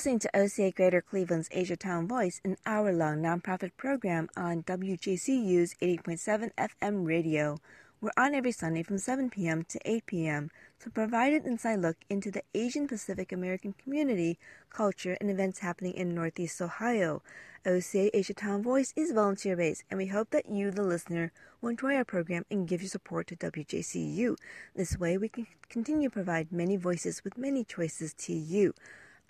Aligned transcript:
listening 0.00 0.18
to 0.18 0.34
OCA 0.34 0.70
Greater 0.70 1.02
Cleveland's 1.02 1.50
Asia 1.52 1.76
Town 1.76 2.08
Voice, 2.08 2.40
an 2.42 2.56
hour 2.64 2.90
long 2.90 3.18
nonprofit 3.18 3.72
program 3.76 4.30
on 4.34 4.62
WJCU's 4.62 5.74
80.7 5.74 6.50
FM 6.56 7.06
radio. 7.06 7.58
We're 8.00 8.10
on 8.16 8.34
every 8.34 8.52
Sunday 8.52 8.82
from 8.82 8.96
7 8.96 9.28
p.m. 9.28 9.62
to 9.64 9.78
8 9.84 10.06
p.m. 10.06 10.50
to 10.80 10.88
provide 10.88 11.34
an 11.34 11.44
inside 11.44 11.80
look 11.80 11.98
into 12.08 12.30
the 12.30 12.42
Asian 12.54 12.88
Pacific 12.88 13.30
American 13.30 13.74
community, 13.74 14.38
culture, 14.70 15.18
and 15.20 15.28
events 15.30 15.58
happening 15.58 15.92
in 15.92 16.14
Northeast 16.14 16.62
Ohio. 16.62 17.20
OCA 17.66 18.16
Asia 18.16 18.32
Town 18.32 18.62
Voice 18.62 18.94
is 18.96 19.12
volunteer 19.12 19.54
based, 19.54 19.84
and 19.90 19.98
we 19.98 20.06
hope 20.06 20.30
that 20.30 20.48
you, 20.48 20.70
the 20.70 20.82
listener, 20.82 21.30
will 21.60 21.68
enjoy 21.68 21.94
our 21.94 22.06
program 22.06 22.46
and 22.50 22.66
give 22.66 22.80
your 22.80 22.88
support 22.88 23.26
to 23.26 23.36
WJCU. 23.36 24.34
This 24.74 24.98
way, 24.98 25.18
we 25.18 25.28
can 25.28 25.46
continue 25.68 26.08
to 26.08 26.14
provide 26.14 26.50
many 26.50 26.78
voices 26.78 27.22
with 27.22 27.36
many 27.36 27.64
choices 27.64 28.14
to 28.14 28.32
you. 28.32 28.72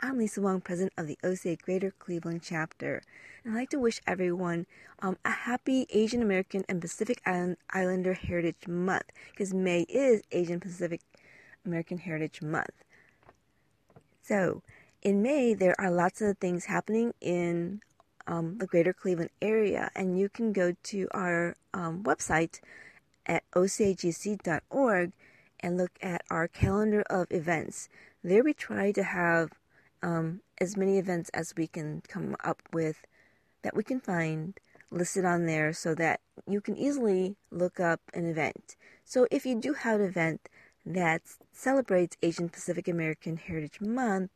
I'm 0.03 0.17
Lisa 0.17 0.41
Wong, 0.41 0.63
president 0.63 0.95
of 0.97 1.07
the 1.07 1.19
OCA 1.23 1.57
Greater 1.57 1.91
Cleveland 1.91 2.41
chapter. 2.43 3.03
And 3.45 3.53
I'd 3.53 3.59
like 3.59 3.71
to 3.71 3.79
wish 3.79 4.01
everyone 4.07 4.65
um, 5.03 5.19
a 5.27 5.31
happy 5.31 5.87
Asian 5.91 6.23
American 6.23 6.65
and 6.71 6.81
Pacific 6.81 7.21
Island 7.27 7.59
Islander 7.69 8.15
Heritage 8.15 8.67
Month 8.67 9.05
because 9.31 9.53
May 9.53 9.83
is 9.83 10.23
Asian 10.33 10.59
Pacific 10.59 11.03
American 11.67 11.99
Heritage 11.99 12.41
Month. 12.41 12.83
So, 14.23 14.63
in 15.03 15.21
May, 15.21 15.53
there 15.53 15.79
are 15.79 15.91
lots 15.91 16.23
of 16.23 16.39
things 16.39 16.65
happening 16.65 17.13
in 17.21 17.83
um, 18.27 18.57
the 18.57 18.67
greater 18.67 18.95
Cleveland 18.95 19.31
area, 19.43 19.91
and 19.95 20.19
you 20.19 20.31
can 20.31 20.55
go 20.55 20.75
to 20.85 21.09
our 21.11 21.57
um, 21.75 22.03
website 22.05 22.61
at 23.27 23.43
ocagc.org 23.55 25.13
and 25.61 25.77
look 25.77 25.93
at 26.01 26.23
our 26.31 26.49
calendar 26.49 27.03
of 27.11 27.27
events. 27.31 27.91
There, 28.25 28.43
we 28.43 28.55
try 28.55 28.93
to 28.93 29.03
have 29.03 29.51
um, 30.03 30.41
as 30.59 30.77
many 30.77 30.99
events 30.99 31.31
as 31.31 31.55
we 31.57 31.67
can 31.67 32.03
come 32.09 32.37
up 32.43 32.63
with 32.73 33.05
that 33.63 33.77
we 33.77 33.83
can 33.83 34.01
find 34.01 34.59
listed 34.91 35.25
on 35.25 35.47
there 35.47 35.73
so 35.73 35.95
that 35.95 36.21
you 36.47 36.61
can 36.61 36.77
easily 36.77 37.37
look 37.51 37.79
up 37.79 38.01
an 38.15 38.29
event. 38.29 38.77
So 39.05 39.27
if 39.31 39.47
you 39.47 39.61
do 39.61 39.75
have 39.75 40.01
an 40.01 40.07
event 40.07 40.49
that 40.85 41.23
celebrates 41.53 42.17
Asian 42.23 42.49
Pacific 42.49 42.89
American 42.89 43.37
Heritage 43.37 43.81
Month 43.81 44.31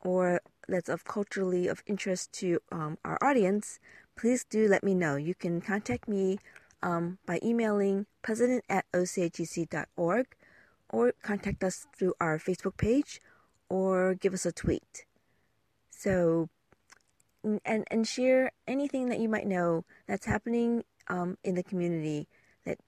or 0.00 0.40
that's 0.68 0.88
of 0.88 1.04
culturally 1.04 1.66
of 1.66 1.82
interest 1.86 2.32
to 2.32 2.58
um, 2.70 2.98
our 3.04 3.18
audience, 3.22 3.78
please 4.16 4.44
do 4.44 4.68
let 4.68 4.84
me 4.84 4.94
know. 4.94 5.16
You 5.16 5.34
can 5.34 5.60
contact 5.60 6.08
me 6.08 6.38
um, 6.82 7.18
by 7.26 7.40
emailing 7.42 8.06
president 8.22 8.64
at 8.68 8.84
ocagc.org 8.92 10.26
or 10.90 11.12
contact 11.22 11.64
us 11.64 11.86
through 11.96 12.14
our 12.20 12.38
Facebook 12.38 12.76
page 12.76 13.20
or 13.68 14.14
give 14.14 14.34
us 14.34 14.46
a 14.46 14.52
tweet. 14.52 15.04
So, 15.90 16.48
and 17.42 17.84
and 17.90 18.06
share 18.06 18.52
anything 18.66 19.08
that 19.08 19.20
you 19.20 19.28
might 19.28 19.46
know 19.46 19.84
that's 20.06 20.26
happening 20.26 20.84
um, 21.08 21.38
in 21.44 21.54
the 21.54 21.62
community 21.62 22.28
that 22.64 22.78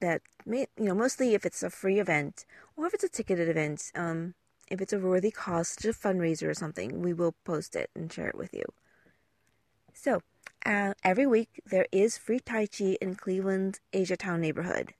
that 0.00 0.22
may 0.46 0.66
you 0.76 0.84
know 0.84 0.94
mostly 0.94 1.34
if 1.34 1.44
it's 1.44 1.62
a 1.62 1.70
free 1.70 1.98
event 1.98 2.44
or 2.76 2.86
if 2.86 2.94
it's 2.94 3.04
a 3.04 3.08
ticketed 3.08 3.48
event. 3.48 3.90
Um, 3.94 4.34
if 4.70 4.80
it's 4.80 4.92
a 4.92 4.98
worthy 4.98 5.30
cause, 5.30 5.68
such 5.68 5.84
a 5.84 5.88
fundraiser 5.88 6.48
or 6.48 6.54
something, 6.54 7.02
we 7.02 7.12
will 7.12 7.34
post 7.44 7.76
it 7.76 7.90
and 7.94 8.10
share 8.10 8.28
it 8.28 8.38
with 8.38 8.54
you. 8.54 8.64
So, 9.92 10.22
uh, 10.64 10.94
every 11.04 11.26
week 11.26 11.60
there 11.66 11.86
is 11.92 12.16
free 12.16 12.40
Tai 12.40 12.66
Chi 12.66 12.96
in 13.00 13.16
Cleveland's 13.16 13.80
Asia 13.92 14.16
Town 14.16 14.40
neighborhood. 14.40 14.94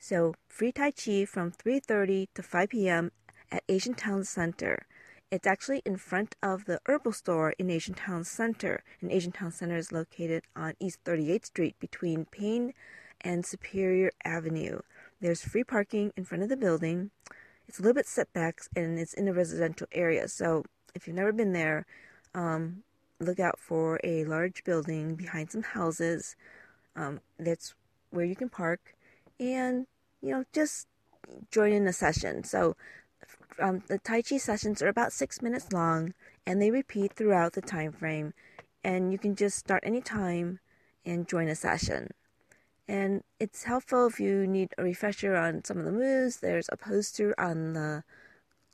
So, 0.00 0.34
free 0.48 0.72
Tai 0.72 0.90
Chi 0.90 1.24
from 1.24 1.52
3:30 1.52 2.28
to 2.34 2.42
5 2.42 2.68
p.m 2.68 3.12
at 3.52 3.62
Asian 3.68 3.94
Town 3.94 4.24
Center. 4.24 4.86
It's 5.30 5.46
actually 5.46 5.82
in 5.84 5.96
front 5.96 6.34
of 6.42 6.64
the 6.64 6.80
herbal 6.86 7.12
store 7.12 7.54
in 7.58 7.70
Asian 7.70 7.94
Town 7.94 8.24
Center. 8.24 8.82
And 9.00 9.12
Asian 9.12 9.32
Town 9.32 9.52
Center 9.52 9.76
is 9.76 9.92
located 9.92 10.42
on 10.56 10.74
East 10.80 11.04
38th 11.04 11.46
Street 11.46 11.76
between 11.78 12.24
Payne 12.24 12.74
and 13.20 13.46
Superior 13.46 14.10
Avenue. 14.24 14.80
There's 15.20 15.44
free 15.44 15.64
parking 15.64 16.12
in 16.16 16.24
front 16.24 16.42
of 16.42 16.48
the 16.48 16.56
building. 16.56 17.10
It's 17.68 17.78
a 17.78 17.82
little 17.82 17.94
bit 17.94 18.06
setbacks 18.06 18.68
and 18.74 18.98
it's 18.98 19.14
in 19.14 19.28
a 19.28 19.32
residential 19.32 19.86
area. 19.92 20.28
So 20.28 20.64
if 20.94 21.06
you've 21.06 21.16
never 21.16 21.32
been 21.32 21.52
there, 21.52 21.86
um, 22.34 22.82
look 23.20 23.38
out 23.38 23.58
for 23.58 24.00
a 24.02 24.24
large 24.24 24.64
building 24.64 25.14
behind 25.14 25.52
some 25.52 25.62
houses. 25.62 26.36
Um, 26.96 27.20
that's 27.38 27.74
where 28.10 28.24
you 28.24 28.36
can 28.36 28.48
park 28.48 28.96
and, 29.38 29.86
you 30.20 30.30
know, 30.30 30.44
just 30.52 30.88
join 31.50 31.72
in 31.72 31.86
a 31.86 31.92
session. 31.92 32.44
So 32.44 32.76
um, 33.58 33.82
the 33.88 33.98
Tai 33.98 34.22
Chi 34.22 34.38
sessions 34.38 34.82
are 34.82 34.88
about 34.88 35.12
six 35.12 35.42
minutes 35.42 35.72
long 35.72 36.14
and 36.46 36.60
they 36.60 36.70
repeat 36.70 37.12
throughout 37.12 37.52
the 37.52 37.60
time 37.60 37.92
frame. 37.92 38.34
And 38.84 39.12
you 39.12 39.18
can 39.18 39.36
just 39.36 39.58
start 39.58 39.84
anytime 39.84 40.58
and 41.04 41.28
join 41.28 41.48
a 41.48 41.54
session. 41.54 42.08
And 42.88 43.22
it's 43.38 43.64
helpful 43.64 44.06
if 44.06 44.18
you 44.18 44.46
need 44.46 44.74
a 44.76 44.82
refresher 44.82 45.36
on 45.36 45.64
some 45.64 45.78
of 45.78 45.84
the 45.84 45.92
moves. 45.92 46.40
There's 46.40 46.68
a 46.72 46.76
poster 46.76 47.34
on 47.38 47.74
the 47.74 48.02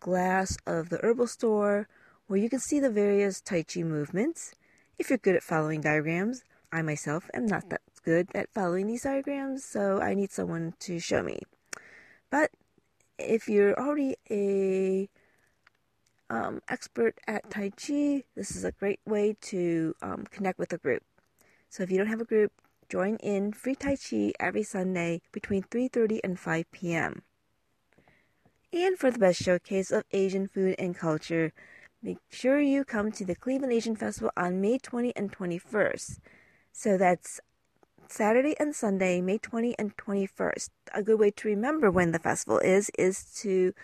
glass 0.01 0.57
of 0.67 0.89
the 0.89 0.99
herbal 1.03 1.27
store 1.27 1.89
where 2.27 2.39
you 2.39 2.49
can 2.49 2.61
see 2.61 2.81
the 2.81 2.91
various 2.91 3.41
Tai 3.41 3.65
Chi 3.65 3.83
movements. 3.83 4.55
If 4.99 5.11
you're 5.11 5.19
good 5.19 5.37
at 5.37 5.43
following 5.43 5.81
diagrams, 5.81 6.43
I 6.73 6.83
myself 6.83 7.31
am 7.35 7.47
not 7.47 7.71
that 7.71 7.83
good 8.05 8.29
at 8.35 8.53
following 8.53 8.87
these 8.87 9.03
diagrams, 9.03 9.65
so 9.65 10.01
I 10.01 10.15
need 10.15 10.33
someone 10.33 10.75
to 10.81 10.99
show 10.99 11.23
me. 11.23 11.41
But 12.31 12.51
if 13.19 13.49
you're 13.49 13.79
already 13.79 14.17
a 14.31 15.09
um, 16.31 16.61
expert 16.69 17.19
at 17.27 17.51
Tai 17.51 17.71
Chi, 17.71 18.25
this 18.37 18.55
is 18.55 18.65
a 18.65 18.73
great 18.73 19.01
way 19.07 19.37
to 19.43 19.95
um, 20.03 20.25
connect 20.31 20.59
with 20.59 20.73
a 20.73 20.79
group. 20.79 21.03
So 21.71 21.83
if 21.83 21.91
you 21.91 21.99
don't 21.99 22.09
have 22.09 22.21
a 22.21 22.25
group, 22.25 22.53
join 22.89 23.17
in 23.17 23.53
free 23.53 23.75
Tai 23.75 23.97
Chi 23.97 24.33
every 24.41 24.63
Sunday 24.63 25.21
between 25.33 25.63
3:30 25.63 26.21
and 26.25 26.39
5 26.39 26.71
p.m. 26.73 27.23
And 28.73 28.99
for 28.99 29.11
the 29.11 29.19
best 29.19 29.43
showcase 29.43 29.91
of 29.91 30.05
Asian 30.13 30.47
food 30.47 30.75
and 30.79 30.97
culture, 30.97 31.53
make 32.03 32.19
sure 32.31 32.61
you 32.61 32.85
come 32.85 33.11
to 33.13 33.25
the 33.25 33.35
Cleveland 33.35 33.73
Asian 33.73 33.97
Festival 33.97 34.31
on 34.37 34.61
May 34.61 34.79
20 34.79 35.17
and 35.17 35.33
21st. 35.33 36.19
So 36.73 36.99
that's 36.99 37.41
Saturday 38.11 38.57
and 38.59 38.75
Sunday, 38.75 39.21
May 39.21 39.37
20 39.37 39.79
and 39.79 39.95
21st. 39.99 40.71
A 40.95 41.03
good 41.03 41.21
way 41.21 41.31
to 41.31 41.49
remember 41.49 41.91
when 41.91 42.13
the 42.13 42.19
festival 42.19 42.59
is 42.59 42.91
is 42.99 43.23
to 43.43 43.75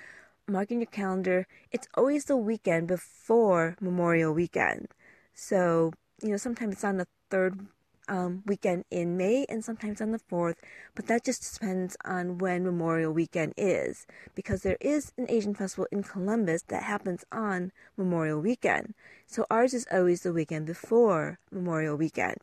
mark 0.49 0.71
in 0.71 0.81
your 0.81 0.87
calendar. 0.87 1.47
It's 1.71 1.87
always 1.95 2.25
the 2.25 2.37
weekend 2.37 2.89
before 2.89 3.77
Memorial 3.83 4.33
Weekend. 4.33 4.89
So, 5.35 5.93
you 6.23 6.31
know, 6.31 6.39
sometimes 6.39 6.77
it's 6.77 6.85
on 6.85 6.97
the 6.97 7.07
third 7.29 7.67
um, 8.09 8.43
weekend 8.47 8.87
in 8.91 9.19
May 9.19 9.45
and 9.51 9.63
sometimes 9.63 10.01
on 10.01 10.13
the 10.13 10.19
fourth, 10.19 10.57
but 10.95 11.07
that 11.07 11.25
just 11.25 11.61
depends 11.61 11.95
on 12.07 12.39
when 12.39 12.65
Memorial 12.65 13.13
Weekend 13.13 13.53
is. 13.59 14.07
Because 14.35 14.63
there 14.63 14.79
is 14.81 15.13
an 15.19 15.27
Asian 15.29 15.55
festival 15.55 15.87
in 15.93 16.03
Columbus 16.03 16.63
that 16.69 16.85
happens 16.85 17.27
on 17.31 17.73
Memorial 17.99 18.41
Weekend. 18.41 18.95
So 19.27 19.45
ours 19.51 19.75
is 19.75 19.87
always 19.93 20.23
the 20.23 20.33
weekend 20.33 20.65
before 20.65 21.39
Memorial 21.51 21.97
Weekend. 21.97 22.39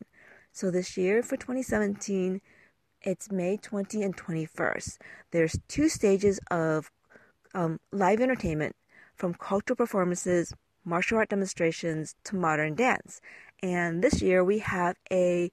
So 0.54 0.70
this 0.70 0.98
year 0.98 1.22
for 1.22 1.38
2017, 1.38 2.42
it's 3.00 3.32
May 3.32 3.56
20 3.56 4.02
and 4.02 4.14
21st. 4.14 4.98
There's 5.30 5.58
two 5.66 5.88
stages 5.88 6.38
of 6.50 6.90
um, 7.54 7.80
live 7.90 8.20
entertainment 8.20 8.76
from 9.16 9.32
cultural 9.32 9.76
performances, 9.76 10.52
martial 10.84 11.16
art 11.16 11.30
demonstrations 11.30 12.16
to 12.24 12.36
modern 12.36 12.74
dance. 12.74 13.22
And 13.62 14.04
this 14.04 14.20
year 14.20 14.44
we 14.44 14.58
have 14.58 14.96
a 15.10 15.50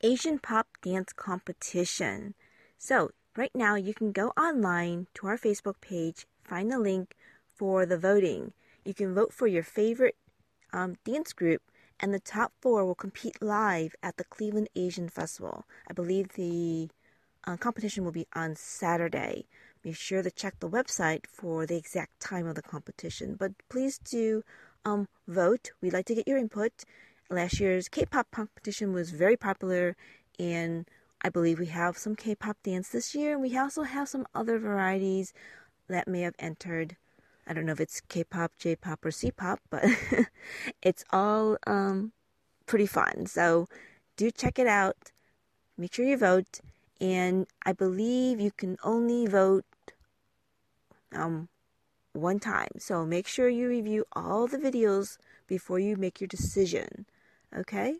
Asian 0.00 0.38
pop 0.38 0.66
dance 0.80 1.12
competition. 1.12 2.34
So 2.78 3.10
right 3.36 3.54
now 3.54 3.74
you 3.74 3.92
can 3.92 4.12
go 4.12 4.28
online 4.30 5.08
to 5.14 5.26
our 5.26 5.36
Facebook 5.36 5.82
page, 5.82 6.26
find 6.42 6.72
the 6.72 6.78
link 6.78 7.16
for 7.54 7.84
the 7.84 7.98
voting. 7.98 8.54
You 8.82 8.94
can 8.94 9.14
vote 9.14 9.34
for 9.34 9.46
your 9.46 9.62
favorite 9.62 10.16
um, 10.72 10.96
dance 11.04 11.34
group 11.34 11.60
and 12.00 12.12
the 12.12 12.20
top 12.20 12.52
four 12.60 12.84
will 12.84 12.94
compete 12.94 13.42
live 13.42 13.94
at 14.02 14.16
the 14.16 14.24
Cleveland 14.24 14.68
Asian 14.74 15.08
Festival. 15.08 15.64
I 15.88 15.92
believe 15.92 16.30
the 16.30 16.90
uh, 17.46 17.56
competition 17.56 18.04
will 18.04 18.12
be 18.12 18.26
on 18.34 18.56
Saturday. 18.56 19.46
Be 19.82 19.92
sure 19.92 20.22
to 20.22 20.30
check 20.30 20.58
the 20.60 20.68
website 20.68 21.26
for 21.26 21.66
the 21.66 21.76
exact 21.76 22.20
time 22.20 22.46
of 22.46 22.54
the 22.54 22.62
competition. 22.62 23.36
But 23.38 23.52
please 23.68 23.98
do 23.98 24.42
um, 24.84 25.08
vote. 25.28 25.72
We'd 25.80 25.92
like 25.92 26.06
to 26.06 26.14
get 26.14 26.28
your 26.28 26.38
input. 26.38 26.72
Last 27.30 27.60
year's 27.60 27.88
K-pop 27.88 28.30
competition 28.30 28.92
was 28.92 29.10
very 29.10 29.36
popular, 29.36 29.96
and 30.38 30.86
I 31.22 31.28
believe 31.30 31.58
we 31.58 31.66
have 31.66 31.96
some 31.96 32.16
K-pop 32.16 32.58
dance 32.62 32.88
this 32.88 33.14
year, 33.14 33.32
and 33.32 33.42
we 33.42 33.56
also 33.56 33.82
have 33.82 34.08
some 34.08 34.26
other 34.34 34.58
varieties 34.58 35.32
that 35.88 36.08
may 36.08 36.22
have 36.22 36.34
entered 36.38 36.96
I 37.46 37.52
don't 37.52 37.66
know 37.66 37.72
if 37.72 37.80
it's 37.80 38.00
K-pop, 38.00 38.52
J-pop, 38.58 39.04
or 39.04 39.10
C-pop, 39.10 39.60
but 39.70 39.84
it's 40.82 41.04
all 41.10 41.58
um, 41.66 42.12
pretty 42.66 42.86
fun. 42.86 43.26
So 43.26 43.68
do 44.16 44.30
check 44.30 44.58
it 44.58 44.66
out. 44.66 45.12
Make 45.76 45.92
sure 45.92 46.06
you 46.06 46.16
vote, 46.16 46.60
and 47.00 47.46
I 47.64 47.72
believe 47.72 48.40
you 48.40 48.52
can 48.52 48.78
only 48.82 49.26
vote 49.26 49.64
um, 51.12 51.48
one 52.12 52.38
time. 52.38 52.70
So 52.78 53.04
make 53.04 53.26
sure 53.26 53.48
you 53.48 53.68
review 53.68 54.04
all 54.12 54.46
the 54.46 54.58
videos 54.58 55.18
before 55.46 55.78
you 55.78 55.96
make 55.96 56.20
your 56.20 56.28
decision. 56.28 57.06
Okay? 57.54 57.96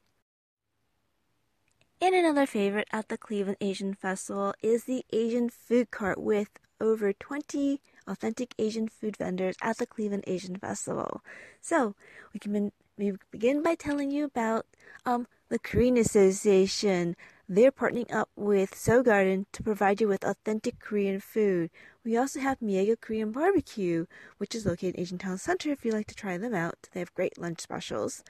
And 2.00 2.14
another 2.14 2.46
favorite 2.46 2.88
at 2.92 3.08
the 3.08 3.18
Cleveland 3.18 3.58
Asian 3.60 3.94
Festival 3.94 4.54
is 4.62 4.84
the 4.84 5.04
Asian 5.12 5.48
food 5.48 5.90
cart 5.90 6.20
with 6.20 6.48
over 6.80 7.12
20 7.12 7.80
authentic 8.06 8.54
Asian 8.58 8.88
food 8.88 9.16
vendors 9.16 9.56
at 9.62 9.78
the 9.78 9.86
Cleveland 9.86 10.24
Asian 10.26 10.56
Festival. 10.56 11.22
So 11.60 11.94
we 12.32 12.40
can 12.40 12.72
we 12.96 13.12
begin 13.30 13.62
by 13.62 13.74
telling 13.74 14.10
you 14.10 14.24
about 14.24 14.66
um, 15.04 15.26
the 15.48 15.58
Korean 15.58 15.96
Association. 15.96 17.16
They're 17.48 17.72
partnering 17.72 18.12
up 18.12 18.30
with 18.36 18.74
Seoul 18.74 19.02
Garden 19.02 19.46
to 19.52 19.62
provide 19.62 20.00
you 20.00 20.08
with 20.08 20.24
authentic 20.24 20.78
Korean 20.78 21.20
food. 21.20 21.70
We 22.04 22.16
also 22.16 22.40
have 22.40 22.60
Miega 22.60 22.98
Korean 23.00 23.32
Barbecue, 23.32 24.06
which 24.38 24.54
is 24.54 24.64
located 24.64 24.94
in 24.94 25.00
Asian 25.00 25.18
Town 25.18 25.38
Center 25.38 25.70
if 25.70 25.84
you'd 25.84 25.94
like 25.94 26.06
to 26.06 26.14
try 26.14 26.38
them 26.38 26.54
out. 26.54 26.88
They 26.92 27.00
have 27.00 27.14
great 27.14 27.38
lunch 27.38 27.60
specials. 27.60 28.22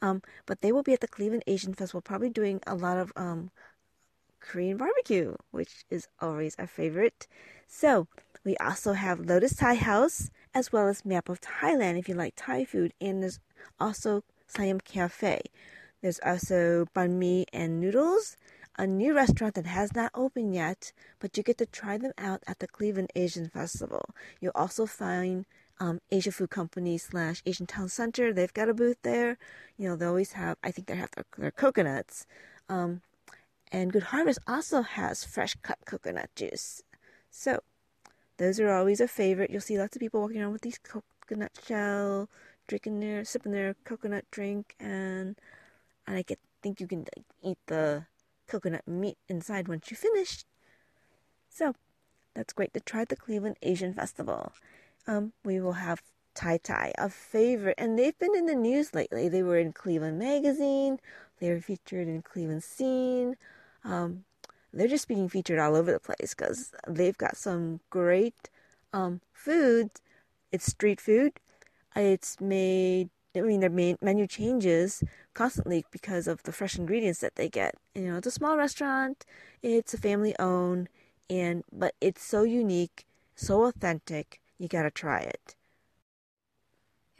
Um, 0.00 0.22
but 0.46 0.60
they 0.60 0.72
will 0.72 0.82
be 0.82 0.92
at 0.92 1.00
the 1.00 1.08
Cleveland 1.08 1.44
Asian 1.46 1.74
Festival, 1.74 2.00
probably 2.00 2.30
doing 2.30 2.60
a 2.66 2.74
lot 2.74 2.98
of 2.98 3.12
um, 3.14 3.50
Korean 4.40 4.76
barbecue, 4.76 5.36
which 5.50 5.84
is 5.90 6.08
always 6.20 6.56
a 6.58 6.66
favorite. 6.66 7.26
So 7.68 8.08
we 8.44 8.56
also 8.56 8.92
have 8.92 9.20
Lotus 9.20 9.56
Thai 9.56 9.74
House 9.74 10.30
as 10.54 10.72
well 10.72 10.88
as 10.88 11.04
Map 11.04 11.28
of 11.28 11.40
Thailand 11.40 11.98
if 11.98 12.08
you 12.08 12.14
like 12.14 12.34
Thai 12.36 12.64
food, 12.64 12.92
and 13.00 13.22
there's 13.22 13.40
also 13.78 14.24
Siam 14.46 14.80
Cafe. 14.80 15.40
There's 16.00 16.20
also 16.24 16.86
banh 16.94 17.12
mi 17.12 17.46
and 17.52 17.80
noodles, 17.80 18.36
a 18.76 18.86
new 18.86 19.14
restaurant 19.14 19.54
that 19.54 19.66
has 19.66 19.94
not 19.94 20.10
opened 20.14 20.54
yet, 20.54 20.92
but 21.20 21.36
you 21.36 21.42
get 21.42 21.58
to 21.58 21.66
try 21.66 21.98
them 21.98 22.12
out 22.18 22.42
at 22.46 22.58
the 22.58 22.66
Cleveland 22.66 23.10
Asian 23.14 23.48
Festival. 23.48 24.04
You'll 24.40 24.52
also 24.54 24.86
find 24.86 25.46
um, 25.78 26.00
Asia 26.10 26.32
Food 26.32 26.50
Company 26.50 26.98
slash 26.98 27.42
Asian 27.46 27.66
Town 27.66 27.88
Center. 27.88 28.32
They've 28.32 28.52
got 28.52 28.68
a 28.68 28.74
booth 28.74 28.98
there. 29.02 29.38
You 29.76 29.88
know, 29.88 29.96
they 29.96 30.06
always 30.06 30.32
have, 30.32 30.56
I 30.62 30.70
think 30.70 30.88
they 30.88 30.96
have 30.96 31.10
their, 31.12 31.24
their 31.38 31.50
coconuts. 31.50 32.26
Um, 32.68 33.02
and 33.70 33.92
Good 33.92 34.04
Harvest 34.04 34.38
also 34.46 34.82
has 34.82 35.24
fresh 35.24 35.54
cut 35.62 35.78
coconut 35.86 36.30
juice. 36.36 36.82
So, 37.30 37.60
those 38.38 38.60
are 38.60 38.70
always 38.70 39.00
a 39.00 39.08
favorite. 39.08 39.50
You'll 39.50 39.60
see 39.60 39.78
lots 39.78 39.96
of 39.96 40.00
people 40.00 40.20
walking 40.20 40.40
around 40.40 40.52
with 40.52 40.62
these 40.62 40.78
coconut 40.78 41.52
shell, 41.66 42.28
drinking 42.66 43.00
their, 43.00 43.24
sipping 43.24 43.52
their 43.52 43.74
coconut 43.84 44.24
drink, 44.30 44.74
and 44.80 45.36
and 46.06 46.16
I 46.16 46.22
get, 46.22 46.38
think 46.62 46.80
you 46.80 46.86
can 46.86 47.00
like, 47.00 47.24
eat 47.42 47.58
the 47.66 48.06
coconut 48.48 48.86
meat 48.86 49.18
inside 49.28 49.68
once 49.68 49.90
you 49.90 49.96
finish. 49.96 50.44
So, 51.48 51.74
that's 52.34 52.52
great 52.52 52.74
to 52.74 52.80
try 52.80 53.04
the 53.04 53.16
Cleveland 53.16 53.56
Asian 53.62 53.94
Festival. 53.94 54.52
Um, 55.06 55.32
we 55.44 55.60
will 55.60 55.74
have 55.74 56.02
Thai 56.34 56.58
Thai, 56.58 56.92
a 56.98 57.08
favorite, 57.08 57.74
and 57.78 57.98
they've 57.98 58.18
been 58.18 58.34
in 58.34 58.46
the 58.46 58.54
news 58.54 58.94
lately. 58.94 59.28
They 59.28 59.42
were 59.42 59.58
in 59.58 59.72
Cleveland 59.72 60.18
Magazine, 60.18 60.98
they 61.40 61.50
were 61.50 61.60
featured 61.60 62.08
in 62.08 62.22
Cleveland 62.22 62.64
Scene. 62.64 63.36
Um, 63.84 64.24
they're 64.72 64.88
just 64.88 65.08
being 65.08 65.28
featured 65.28 65.58
all 65.58 65.76
over 65.76 65.92
the 65.92 66.00
place 66.00 66.34
because 66.34 66.72
they've 66.88 67.16
got 67.18 67.36
some 67.36 67.80
great 67.90 68.48
um, 68.92 69.20
food. 69.32 69.90
It's 70.50 70.66
street 70.66 71.00
food. 71.00 71.40
It's 71.96 72.40
made. 72.40 73.10
I 73.34 73.40
mean, 73.40 73.60
their 73.60 73.70
menu 73.70 74.26
changes 74.26 75.02
constantly 75.32 75.86
because 75.90 76.26
of 76.28 76.42
the 76.42 76.52
fresh 76.52 76.76
ingredients 76.76 77.20
that 77.20 77.36
they 77.36 77.48
get. 77.48 77.74
You 77.94 78.02
know, 78.02 78.16
it's 78.18 78.26
a 78.26 78.30
small 78.30 78.58
restaurant. 78.58 79.24
It's 79.62 79.94
a 79.94 79.98
family 79.98 80.34
owned, 80.38 80.88
and 81.30 81.64
but 81.72 81.94
it's 82.00 82.22
so 82.22 82.42
unique, 82.42 83.06
so 83.34 83.64
authentic. 83.64 84.40
You 84.58 84.68
gotta 84.68 84.90
try 84.90 85.20
it. 85.20 85.56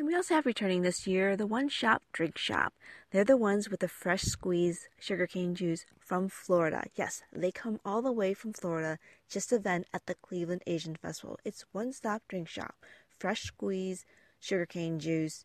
And 0.03 0.09
we 0.09 0.17
also 0.17 0.35
have 0.35 0.47
returning 0.47 0.83
this 0.83 1.07
year 1.07 1.37
the 1.37 1.47
One 1.47 1.71
Stop 1.71 2.03
Drink 2.13 2.37
Shop. 2.37 2.75
They're 3.13 3.23
the 3.23 3.37
ones 3.37 3.71
with 3.71 3.79
the 3.79 3.87
fresh 3.87 4.23
squeeze 4.23 4.89
sugarcane 4.99 5.55
juice 5.55 5.87
from 5.97 6.29
Florida. 6.29 6.87
Yes, 6.97 7.23
they 7.33 7.53
come 7.53 7.79
all 7.85 8.03
the 8.03 8.11
way 8.11 8.35
from 8.35 8.53
Florida 8.53 8.99
just 9.31 9.51
to 9.51 9.61
vent 9.61 9.87
at 9.95 10.07
the 10.07 10.17
Cleveland 10.17 10.65
Asian 10.67 10.97
Festival. 10.97 11.39
It's 11.45 11.67
one 11.71 11.93
stop 11.93 12.23
drink 12.27 12.49
shop. 12.49 12.75
Fresh 13.17 13.43
squeeze 13.43 14.05
sugarcane 14.41 14.99
juice. 14.99 15.45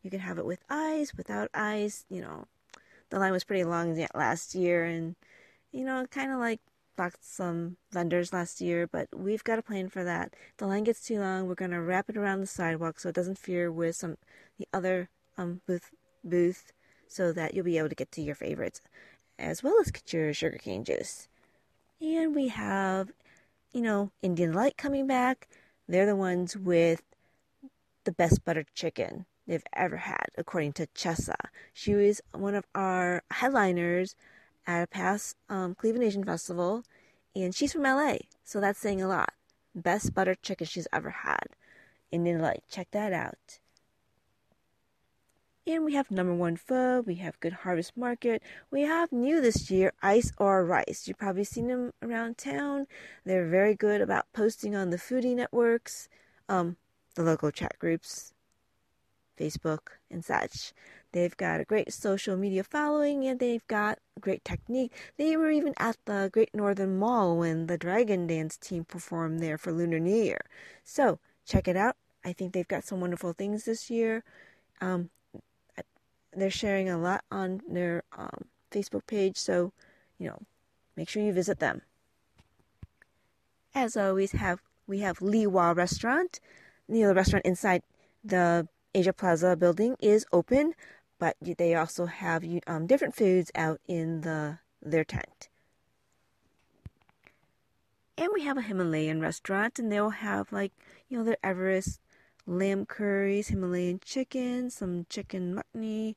You 0.00 0.10
can 0.10 0.20
have 0.20 0.38
it 0.38 0.46
with 0.46 0.64
ice, 0.70 1.12
without 1.14 1.50
ice. 1.52 2.06
You 2.08 2.22
know, 2.22 2.46
the 3.10 3.18
line 3.18 3.32
was 3.32 3.44
pretty 3.44 3.64
long 3.64 3.94
last 4.14 4.54
year, 4.54 4.86
and 4.86 5.16
you 5.70 5.84
know, 5.84 6.06
kind 6.10 6.32
of 6.32 6.38
like 6.38 6.60
blocked 6.98 7.24
some 7.24 7.76
vendors 7.92 8.32
last 8.32 8.60
year, 8.60 8.88
but 8.88 9.08
we've 9.14 9.44
got 9.44 9.58
a 9.58 9.62
plan 9.62 9.88
for 9.88 10.02
that. 10.02 10.34
The 10.58 10.66
line 10.66 10.84
gets 10.84 11.00
too 11.00 11.20
long, 11.20 11.46
we're 11.46 11.54
gonna 11.54 11.80
wrap 11.80 12.10
it 12.10 12.16
around 12.16 12.40
the 12.40 12.46
sidewalk 12.46 12.98
so 12.98 13.08
it 13.08 13.14
doesn't 13.14 13.38
fear 13.38 13.70
with 13.70 13.94
some 13.96 14.18
the 14.58 14.66
other 14.74 15.08
um 15.38 15.60
booth 15.66 15.92
booth, 16.24 16.72
so 17.06 17.32
that 17.32 17.54
you'll 17.54 17.64
be 17.64 17.78
able 17.78 17.88
to 17.88 17.94
get 17.94 18.10
to 18.12 18.20
your 18.20 18.34
favorites, 18.34 18.82
as 19.38 19.62
well 19.62 19.76
as 19.80 19.92
get 19.92 20.12
your 20.12 20.34
sugarcane 20.34 20.84
juice. 20.84 21.28
And 22.00 22.34
we 22.34 22.48
have, 22.48 23.12
you 23.72 23.80
know, 23.80 24.10
Indian 24.20 24.52
Light 24.52 24.76
coming 24.76 25.06
back. 25.06 25.48
They're 25.88 26.04
the 26.04 26.16
ones 26.16 26.56
with 26.56 27.02
the 28.04 28.12
best 28.12 28.44
buttered 28.44 28.74
chicken 28.74 29.26
they've 29.46 29.62
ever 29.72 29.98
had, 29.98 30.26
according 30.36 30.72
to 30.74 30.88
Chessa. 30.88 31.36
She 31.72 31.94
was 31.94 32.20
one 32.32 32.56
of 32.56 32.64
our 32.74 33.22
headliners 33.30 34.16
at 34.68 34.82
a 34.82 34.86
past 34.86 35.34
um, 35.48 35.74
Cleveland 35.74 36.04
Asian 36.04 36.24
Festival, 36.24 36.84
and 37.34 37.54
she's 37.54 37.72
from 37.72 37.82
LA, 37.82 38.18
so 38.44 38.60
that's 38.60 38.78
saying 38.78 39.02
a 39.02 39.08
lot. 39.08 39.32
Best 39.74 40.14
butter 40.14 40.34
chicken 40.34 40.66
she's 40.66 40.86
ever 40.92 41.10
had. 41.10 41.46
And 42.12 42.26
then, 42.26 42.40
like, 42.40 42.62
check 42.70 42.88
that 42.92 43.12
out. 43.12 43.58
And 45.66 45.84
we 45.84 45.94
have 45.94 46.10
number 46.10 46.34
one 46.34 46.56
pho, 46.56 47.02
we 47.06 47.16
have 47.16 47.40
Good 47.40 47.52
Harvest 47.52 47.96
Market, 47.96 48.42
we 48.70 48.82
have 48.82 49.12
new 49.12 49.40
this 49.40 49.70
year, 49.70 49.92
Ice 50.02 50.32
or 50.38 50.64
Rice. 50.64 51.04
You've 51.06 51.18
probably 51.18 51.44
seen 51.44 51.68
them 51.68 51.92
around 52.02 52.38
town. 52.38 52.86
They're 53.24 53.48
very 53.48 53.74
good 53.74 54.00
about 54.00 54.32
posting 54.32 54.74
on 54.74 54.90
the 54.90 54.96
foodie 54.96 55.36
networks, 55.36 56.08
um, 56.48 56.76
the 57.16 57.22
local 57.22 57.50
chat 57.50 57.78
groups, 57.78 58.32
Facebook, 59.38 59.98
and 60.10 60.24
such. 60.24 60.72
They've 61.12 61.36
got 61.36 61.60
a 61.60 61.64
great 61.64 61.92
social 61.92 62.36
media 62.36 62.62
following 62.62 63.26
and 63.26 63.40
they've 63.40 63.66
got 63.66 63.98
great 64.20 64.44
technique. 64.44 64.92
They 65.16 65.36
were 65.36 65.50
even 65.50 65.74
at 65.78 65.96
the 66.04 66.28
Great 66.32 66.54
Northern 66.54 66.98
Mall 66.98 67.38
when 67.38 67.66
the 67.66 67.78
Dragon 67.78 68.26
Dance 68.26 68.56
team 68.58 68.84
performed 68.84 69.40
there 69.40 69.56
for 69.56 69.72
Lunar 69.72 70.00
New 70.00 70.14
Year. 70.14 70.40
So 70.84 71.18
check 71.46 71.66
it 71.66 71.76
out. 71.76 71.96
I 72.24 72.32
think 72.32 72.52
they've 72.52 72.68
got 72.68 72.84
some 72.84 73.00
wonderful 73.00 73.32
things 73.32 73.64
this 73.64 73.88
year. 73.88 74.22
Um, 74.80 75.08
they're 76.32 76.50
sharing 76.50 76.90
a 76.90 76.98
lot 76.98 77.24
on 77.30 77.62
their 77.68 78.02
um, 78.16 78.44
Facebook 78.70 79.06
page, 79.06 79.36
so 79.38 79.72
you 80.18 80.28
know, 80.28 80.38
make 80.96 81.08
sure 81.08 81.22
you 81.22 81.32
visit 81.32 81.58
them. 81.58 81.82
As 83.74 83.96
always, 83.96 84.32
have 84.32 84.60
we 84.86 84.98
have 85.00 85.22
Li 85.22 85.46
Wah 85.46 85.72
Restaurant. 85.72 86.40
You 86.88 87.02
know, 87.02 87.08
the 87.08 87.14
restaurant 87.14 87.46
inside 87.46 87.82
the 88.24 88.68
Asia 88.94 89.12
Plaza 89.12 89.56
building 89.56 89.96
is 90.00 90.26
open 90.32 90.74
but 91.18 91.36
they 91.40 91.74
also 91.74 92.06
have 92.06 92.44
um, 92.66 92.86
different 92.86 93.14
foods 93.14 93.50
out 93.54 93.80
in 93.88 94.22
the 94.22 94.58
their 94.80 95.04
tent. 95.04 95.48
And 98.16 98.30
we 98.32 98.42
have 98.44 98.56
a 98.56 98.62
Himalayan 98.62 99.20
restaurant, 99.20 99.78
and 99.78 99.90
they'll 99.90 100.10
have 100.10 100.52
like 100.52 100.72
you 101.08 101.18
know 101.18 101.24
their 101.24 101.36
Everest 101.42 102.00
lamb 102.46 102.86
curries, 102.86 103.48
Himalayan 103.48 104.00
chicken, 104.04 104.70
some 104.70 105.06
chicken 105.10 105.54
mutney, 105.54 106.16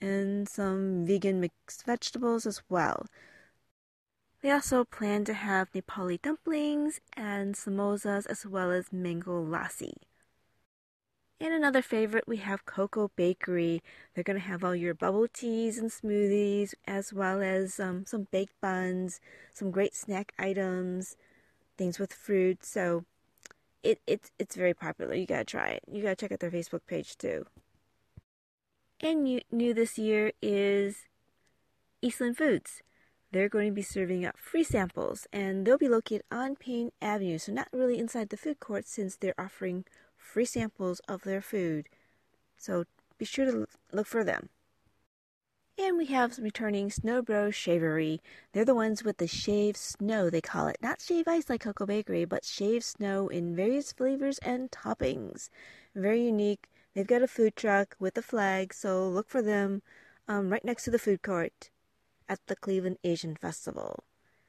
and 0.00 0.48
some 0.48 1.06
vegan 1.06 1.40
mixed 1.40 1.84
vegetables 1.84 2.46
as 2.46 2.62
well. 2.68 3.06
They 4.42 4.50
also 4.50 4.84
plan 4.84 5.24
to 5.24 5.32
have 5.32 5.72
Nepali 5.72 6.20
dumplings 6.20 7.00
and 7.14 7.54
samosas 7.54 8.26
as 8.26 8.44
well 8.44 8.70
as 8.70 8.92
mango 8.92 9.42
lassi. 9.42 9.94
And 11.40 11.52
another 11.52 11.82
favorite, 11.82 12.28
we 12.28 12.38
have 12.38 12.64
Koko 12.64 13.10
Bakery. 13.16 13.82
They're 14.14 14.24
going 14.24 14.38
to 14.38 14.46
have 14.46 14.62
all 14.62 14.74
your 14.74 14.94
bubble 14.94 15.26
teas 15.28 15.78
and 15.78 15.90
smoothies, 15.90 16.74
as 16.86 17.12
well 17.12 17.42
as 17.42 17.80
um, 17.80 18.06
some 18.06 18.28
baked 18.30 18.58
buns, 18.60 19.20
some 19.52 19.70
great 19.70 19.94
snack 19.94 20.32
items, 20.38 21.16
things 21.76 21.98
with 21.98 22.12
fruit. 22.12 22.64
So 22.64 23.04
it, 23.82 24.00
it's 24.06 24.30
it's 24.38 24.56
very 24.56 24.74
popular. 24.74 25.14
You 25.14 25.26
gotta 25.26 25.44
try 25.44 25.68
it. 25.68 25.82
You 25.90 26.02
gotta 26.02 26.16
check 26.16 26.32
out 26.32 26.40
their 26.40 26.50
Facebook 26.50 26.86
page 26.86 27.16
too. 27.16 27.46
And 29.00 29.24
new, 29.24 29.40
new 29.52 29.74
this 29.74 29.98
year 29.98 30.32
is 30.40 31.06
Eastland 32.00 32.38
Foods. 32.38 32.82
They're 33.32 33.48
going 33.48 33.66
to 33.66 33.74
be 33.74 33.82
serving 33.82 34.24
up 34.24 34.38
free 34.38 34.62
samples, 34.62 35.26
and 35.32 35.66
they'll 35.66 35.76
be 35.76 35.88
located 35.88 36.22
on 36.30 36.54
Payne 36.54 36.92
Avenue, 37.02 37.36
so 37.38 37.52
not 37.52 37.66
really 37.72 37.98
inside 37.98 38.28
the 38.28 38.36
food 38.36 38.60
court 38.60 38.86
since 38.86 39.16
they're 39.16 39.34
offering 39.36 39.84
free 40.24 40.44
samples 40.44 41.00
of 41.06 41.22
their 41.22 41.40
food, 41.40 41.88
so 42.56 42.84
be 43.18 43.24
sure 43.24 43.44
to 43.44 43.66
look 43.92 44.06
for 44.06 44.24
them. 44.24 44.48
And 45.76 45.98
we 45.98 46.06
have 46.06 46.38
returning 46.38 46.88
Snowbro 46.88 47.52
Shavery. 47.52 48.20
They're 48.52 48.64
the 48.64 48.76
ones 48.76 49.02
with 49.02 49.18
the 49.18 49.26
shaved 49.26 49.76
snow, 49.76 50.30
they 50.30 50.40
call 50.40 50.68
it. 50.68 50.78
Not 50.80 51.00
shave 51.00 51.26
ice 51.26 51.50
like 51.50 51.62
Koko 51.62 51.84
Bakery, 51.84 52.24
but 52.24 52.44
shaved 52.44 52.84
snow 52.84 53.26
in 53.28 53.56
various 53.56 53.92
flavors 53.92 54.38
and 54.38 54.70
toppings. 54.70 55.50
Very 55.94 56.24
unique. 56.24 56.68
They've 56.94 57.06
got 57.06 57.22
a 57.22 57.28
food 57.28 57.56
truck 57.56 57.96
with 57.98 58.16
a 58.16 58.22
flag, 58.22 58.72
so 58.72 59.08
look 59.08 59.28
for 59.28 59.42
them 59.42 59.82
um, 60.28 60.50
right 60.50 60.64
next 60.64 60.84
to 60.84 60.90
the 60.90 60.98
food 60.98 61.22
court 61.22 61.70
at 62.28 62.38
the 62.46 62.56
Cleveland 62.56 62.98
Asian 63.02 63.34
Festival. 63.34 64.04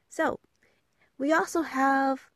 So, 0.10 0.40
we 1.18 1.34
also 1.34 1.64
have 1.64 2.30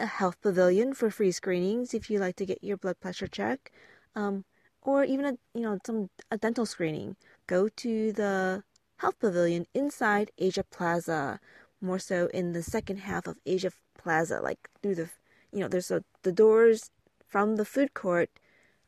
a 0.00 0.06
health 0.06 0.40
pavilion 0.40 0.94
for 0.94 1.10
free 1.10 1.32
screenings 1.32 1.94
if 1.94 2.10
you 2.10 2.18
like 2.18 2.36
to 2.36 2.46
get 2.46 2.64
your 2.64 2.76
blood 2.76 3.00
pressure 3.00 3.26
checked, 3.28 3.70
um, 4.16 4.44
or 4.82 5.04
even 5.04 5.24
a 5.24 5.38
you 5.54 5.62
know 5.62 5.78
some 5.86 6.10
a 6.30 6.38
dental 6.38 6.66
screening. 6.66 7.16
Go 7.46 7.68
to 7.68 8.12
the 8.12 8.64
health 8.98 9.18
pavilion 9.20 9.66
inside 9.74 10.30
Asia 10.38 10.64
Plaza, 10.64 11.40
more 11.80 11.98
so 11.98 12.28
in 12.34 12.52
the 12.52 12.62
second 12.62 12.98
half 12.98 13.26
of 13.26 13.36
Asia 13.46 13.72
Plaza, 13.98 14.40
like 14.40 14.70
through 14.82 14.94
the 14.96 15.08
you 15.52 15.60
know 15.60 15.68
there's 15.68 15.90
a, 15.90 16.04
the 16.22 16.32
doors 16.32 16.90
from 17.26 17.56
the 17.56 17.64
food 17.64 17.94
court 17.94 18.30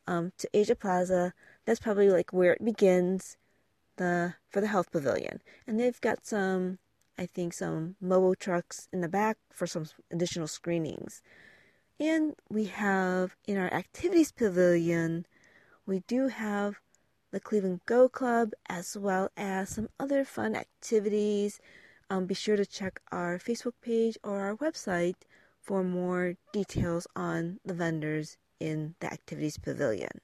um, 0.07 0.33
to 0.38 0.49
Asia 0.54 0.75
Plaza. 0.76 1.35
That's 1.64 1.81
probably 1.81 2.11
like 2.11 2.33
where 2.33 2.52
it 2.54 2.64
begins 2.64 3.37
the 3.97 4.35
for 4.50 4.61
the 4.61 4.66
health 4.69 4.90
pavilion, 4.92 5.40
and 5.66 5.78
they've 5.78 6.00
got 6.00 6.26
some, 6.26 6.78
I 7.19 7.26
think, 7.26 7.52
some 7.52 7.97
mobile 8.00 8.35
trucks 8.35 8.88
in 8.92 9.00
the 9.00 9.09
back 9.09 9.37
for 9.52 9.66
some 9.66 9.87
additional 10.11 10.47
screenings. 10.47 11.23
And 12.00 12.35
we 12.49 12.64
have 12.66 13.37
in 13.47 13.57
our 13.57 13.73
activities 13.73 14.33
pavilion, 14.33 15.26
we 15.87 16.00
do 16.07 16.28
have 16.28 16.81
the 17.31 17.40
Cleveland 17.40 17.81
Go 17.87 18.09
Club 18.09 18.52
as 18.69 18.97
well 18.97 19.31
as 19.37 19.71
some 19.71 19.88
other 19.99 20.25
fun 20.25 20.54
activities. 20.54 21.61
Um, 22.11 22.26
be 22.26 22.35
sure 22.35 22.57
to 22.57 22.66
check 22.66 23.00
our 23.11 23.38
Facebook 23.38 23.75
page 23.81 24.19
or 24.23 24.40
our 24.40 24.57
website 24.57 25.14
for 25.61 25.83
more 25.83 26.35
details 26.52 27.07
on 27.16 27.61
the 27.64 27.75
vendors 27.75 28.37
in 28.61 28.95
the 29.00 29.12
activities 29.12 29.59
pavilion. 29.59 30.21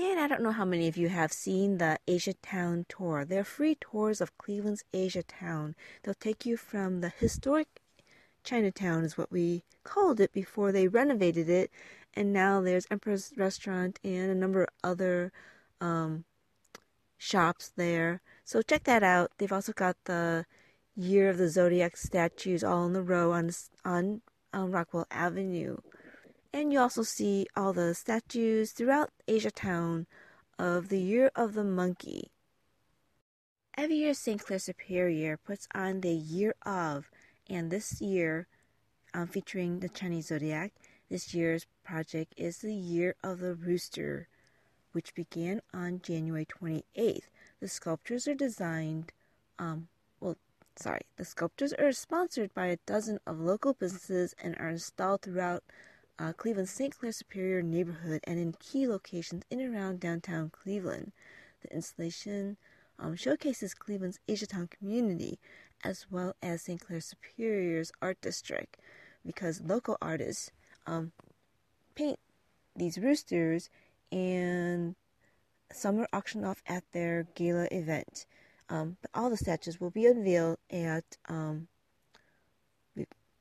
And 0.00 0.20
I 0.20 0.28
don't 0.28 0.44
know 0.44 0.52
how 0.52 0.64
many 0.64 0.86
of 0.86 0.96
you 0.96 1.08
have 1.08 1.32
seen 1.32 1.78
the 1.78 1.98
Asia 2.06 2.34
Town 2.34 2.86
tour. 2.88 3.24
They're 3.24 3.42
free 3.42 3.74
tours 3.74 4.20
of 4.20 4.38
Cleveland's 4.38 4.84
Asia 4.92 5.24
Town. 5.24 5.74
They'll 6.02 6.14
take 6.14 6.46
you 6.46 6.56
from 6.56 7.00
the 7.00 7.08
historic 7.08 7.66
Chinatown, 8.44 9.02
is 9.02 9.18
what 9.18 9.32
we 9.32 9.64
called 9.82 10.20
it 10.20 10.32
before 10.32 10.70
they 10.70 10.86
renovated 10.86 11.50
it, 11.50 11.72
and 12.14 12.32
now 12.32 12.60
there's 12.60 12.86
Emperor's 12.92 13.32
Restaurant 13.36 13.98
and 14.04 14.30
a 14.30 14.36
number 14.36 14.62
of 14.62 14.68
other 14.84 15.32
um, 15.80 16.24
shops 17.16 17.72
there. 17.74 18.20
So 18.44 18.62
check 18.62 18.84
that 18.84 19.02
out. 19.02 19.32
They've 19.38 19.52
also 19.52 19.72
got 19.72 19.96
the 20.04 20.46
Year 20.94 21.28
of 21.28 21.38
the 21.38 21.48
Zodiac 21.48 21.96
statues 21.96 22.62
all 22.62 22.86
in 22.86 22.92
the 22.92 23.02
row 23.02 23.32
on 23.32 23.50
on, 23.84 24.20
on 24.54 24.70
Rockwell 24.70 25.08
Avenue. 25.10 25.78
And 26.52 26.72
you 26.72 26.80
also 26.80 27.02
see 27.02 27.46
all 27.54 27.72
the 27.72 27.94
statues 27.94 28.72
throughout 28.72 29.10
Asia 29.26 29.50
Town 29.50 30.06
of 30.58 30.88
the 30.88 30.98
Year 30.98 31.30
of 31.36 31.52
the 31.52 31.64
Monkey. 31.64 32.30
Every 33.76 33.96
year, 33.96 34.14
St. 34.14 34.42
Clair 34.42 34.58
Superior 34.58 35.36
puts 35.36 35.68
on 35.74 36.00
the 36.00 36.12
Year 36.12 36.54
of, 36.64 37.10
and 37.48 37.70
this 37.70 38.00
year, 38.00 38.48
um, 39.14 39.28
featuring 39.28 39.80
the 39.80 39.88
Chinese 39.90 40.28
zodiac, 40.28 40.72
this 41.10 41.32
year's 41.34 41.66
project 41.84 42.34
is 42.36 42.58
the 42.58 42.74
Year 42.74 43.14
of 43.22 43.40
the 43.40 43.54
Rooster, 43.54 44.26
which 44.92 45.14
began 45.14 45.60
on 45.72 46.00
January 46.02 46.46
28th. 46.46 47.28
The 47.60 47.68
sculptures 47.68 48.26
are 48.26 48.34
designed, 48.34 49.12
um, 49.58 49.88
well, 50.18 50.36
sorry, 50.76 51.02
the 51.16 51.24
sculptures 51.24 51.72
are 51.74 51.92
sponsored 51.92 52.54
by 52.54 52.66
a 52.66 52.78
dozen 52.86 53.20
of 53.26 53.38
local 53.38 53.74
businesses 53.74 54.34
and 54.42 54.56
are 54.58 54.70
installed 54.70 55.22
throughout 55.22 55.62
uh, 56.18 56.32
Cleveland's 56.32 56.70
St. 56.70 56.96
Clair 56.98 57.12
Superior 57.12 57.62
neighborhood 57.62 58.20
and 58.24 58.38
in 58.38 58.54
key 58.58 58.86
locations 58.88 59.44
in 59.50 59.60
and 59.60 59.74
around 59.74 60.00
downtown 60.00 60.50
Cleveland. 60.50 61.12
The 61.62 61.74
installation 61.74 62.56
um, 62.98 63.16
showcases 63.16 63.74
Cleveland's 63.74 64.18
Asiatown 64.28 64.70
community 64.70 65.38
as 65.84 66.06
well 66.10 66.34
as 66.42 66.62
St. 66.62 66.80
Clair 66.80 67.00
Superior's 67.00 67.92
art 68.02 68.20
district 68.20 68.78
because 69.24 69.60
local 69.60 69.96
artists 70.02 70.50
um, 70.86 71.12
paint 71.94 72.18
these 72.74 72.98
roosters 72.98 73.70
and 74.10 74.96
some 75.72 76.00
are 76.00 76.08
auctioned 76.12 76.46
off 76.46 76.62
at 76.66 76.84
their 76.92 77.26
gala 77.34 77.68
event. 77.70 78.26
Um, 78.70 78.96
but 79.00 79.10
all 79.14 79.30
the 79.30 79.36
statues 79.36 79.80
will 79.80 79.90
be 79.90 80.06
unveiled 80.06 80.58
at 80.70 81.16
um, 81.28 81.68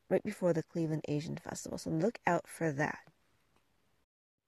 right 0.10 0.24
before 0.24 0.54
the 0.54 0.64
Cleveland 0.64 1.04
Asian 1.08 1.38
Festival, 1.38 1.78
so 1.78 1.90
look 1.90 2.20
out 2.26 2.48
for 2.48 2.72
that. 2.72 3.00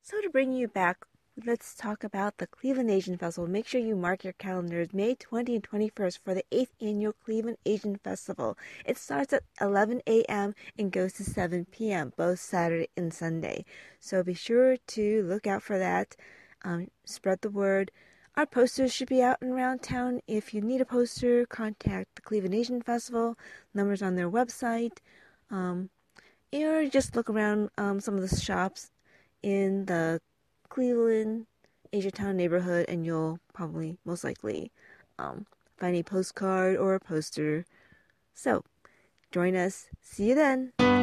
So, 0.01 0.21
to 0.21 0.29
bring 0.29 0.53
you 0.53 0.67
back, 0.67 1.05
let's 1.45 1.75
talk 1.75 2.03
about 2.03 2.37
the 2.37 2.47
Cleveland 2.47 2.89
Asian 2.89 3.17
Festival. 3.17 3.49
Make 3.49 3.67
sure 3.67 3.79
you 3.79 3.95
mark 3.95 4.23
your 4.23 4.33
calendars 4.33 4.93
May 4.93 5.15
20 5.15 5.55
and 5.55 5.63
21st 5.63 6.19
for 6.23 6.33
the 6.33 6.43
8th 6.51 6.69
annual 6.81 7.13
Cleveland 7.13 7.57
Asian 7.65 7.97
Festival. 7.97 8.57
It 8.85 8.97
starts 8.97 9.33
at 9.33 9.43
11 9.61 10.01
a.m. 10.07 10.55
and 10.77 10.91
goes 10.91 11.13
to 11.13 11.23
7 11.23 11.65
p.m., 11.65 12.13
both 12.17 12.39
Saturday 12.39 12.89
and 12.97 13.13
Sunday. 13.13 13.65
So, 13.99 14.23
be 14.23 14.33
sure 14.33 14.77
to 14.77 15.23
look 15.23 15.45
out 15.45 15.61
for 15.61 15.77
that. 15.77 16.15
Um, 16.63 16.89
spread 17.05 17.41
the 17.41 17.49
word. 17.49 17.91
Our 18.35 18.45
posters 18.45 18.93
should 18.93 19.09
be 19.09 19.21
out 19.21 19.37
and 19.41 19.51
around 19.51 19.83
town. 19.83 20.21
If 20.27 20.53
you 20.53 20.61
need 20.61 20.81
a 20.81 20.85
poster, 20.85 21.45
contact 21.45 22.15
the 22.15 22.21
Cleveland 22.21 22.55
Asian 22.55 22.81
Festival. 22.81 23.37
Numbers 23.73 24.01
on 24.01 24.15
their 24.15 24.29
website. 24.29 24.99
Um, 25.51 25.89
or 26.53 26.87
just 26.87 27.15
look 27.15 27.29
around 27.29 27.69
um, 27.77 27.99
some 27.99 28.15
of 28.15 28.27
the 28.27 28.35
shops 28.35 28.91
in 29.43 29.85
the 29.85 30.19
Cleveland 30.69 31.45
Asiatown 31.93 32.35
neighborhood, 32.35 32.85
and 32.87 33.05
you'll 33.05 33.39
probably 33.53 33.97
most 34.05 34.23
likely 34.23 34.71
um, 35.17 35.45
find 35.77 35.95
a 35.95 36.03
postcard 36.03 36.77
or 36.77 36.95
a 36.95 36.99
poster. 36.99 37.65
So, 38.33 38.63
join 39.31 39.55
us. 39.55 39.87
See 40.01 40.29
you 40.29 40.35
then. 40.35 40.98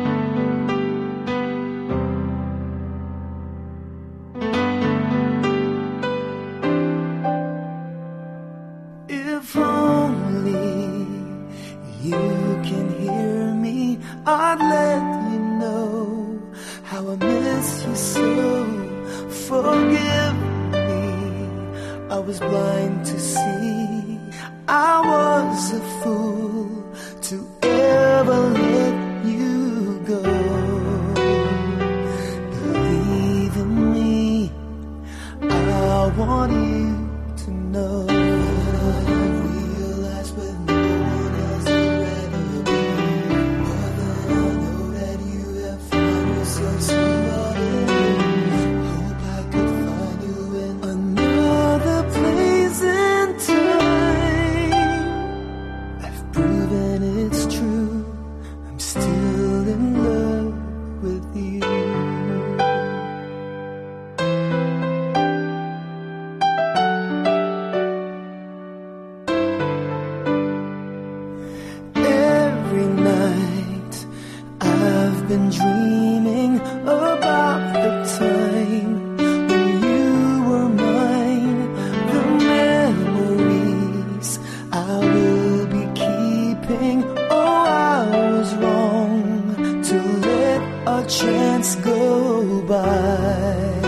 Was 88.46 88.54
wrong 88.62 89.82
to 89.82 89.96
let 90.28 90.62
a 90.86 91.06
chance 91.08 91.74
go 91.76 92.62
by. 92.62 93.80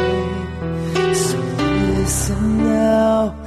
So 1.14 1.38
listen 1.96 2.58
now. 2.64 3.38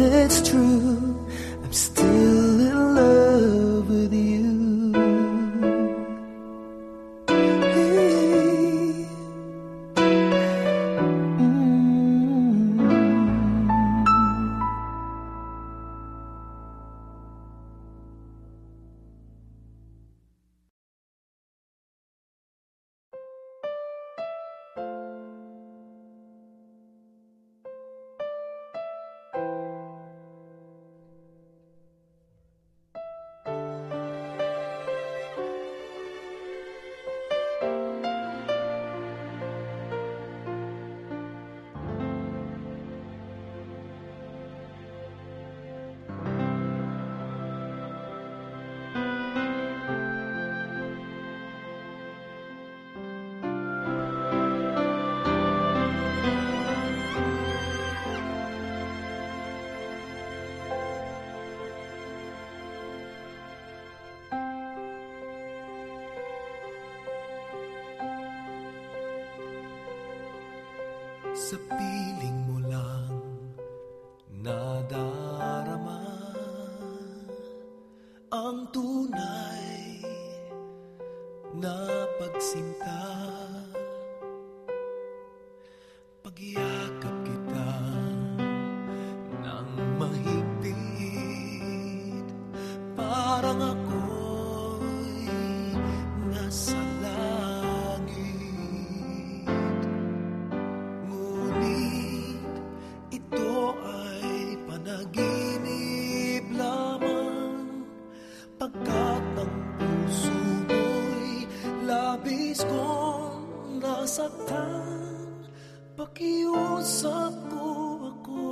it's 0.00 0.48
true. 0.48 1.07
Pagkat 108.58 109.24
ang 109.38 109.54
puso 109.78 110.34
ko'y 110.66 111.46
labis 111.86 112.66
kong 112.66 113.78
nasaktan. 113.78 115.46
Pakiusap 115.94 117.34
ko 117.54 117.70
ako 118.10 118.42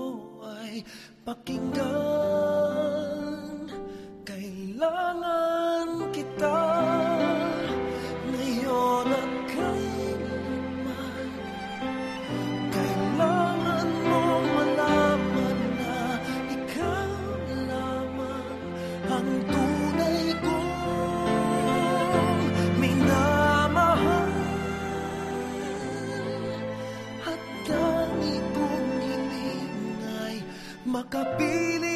ay 0.47 0.87
pakinggan. 1.27 2.26
Nakapiling 31.11 31.96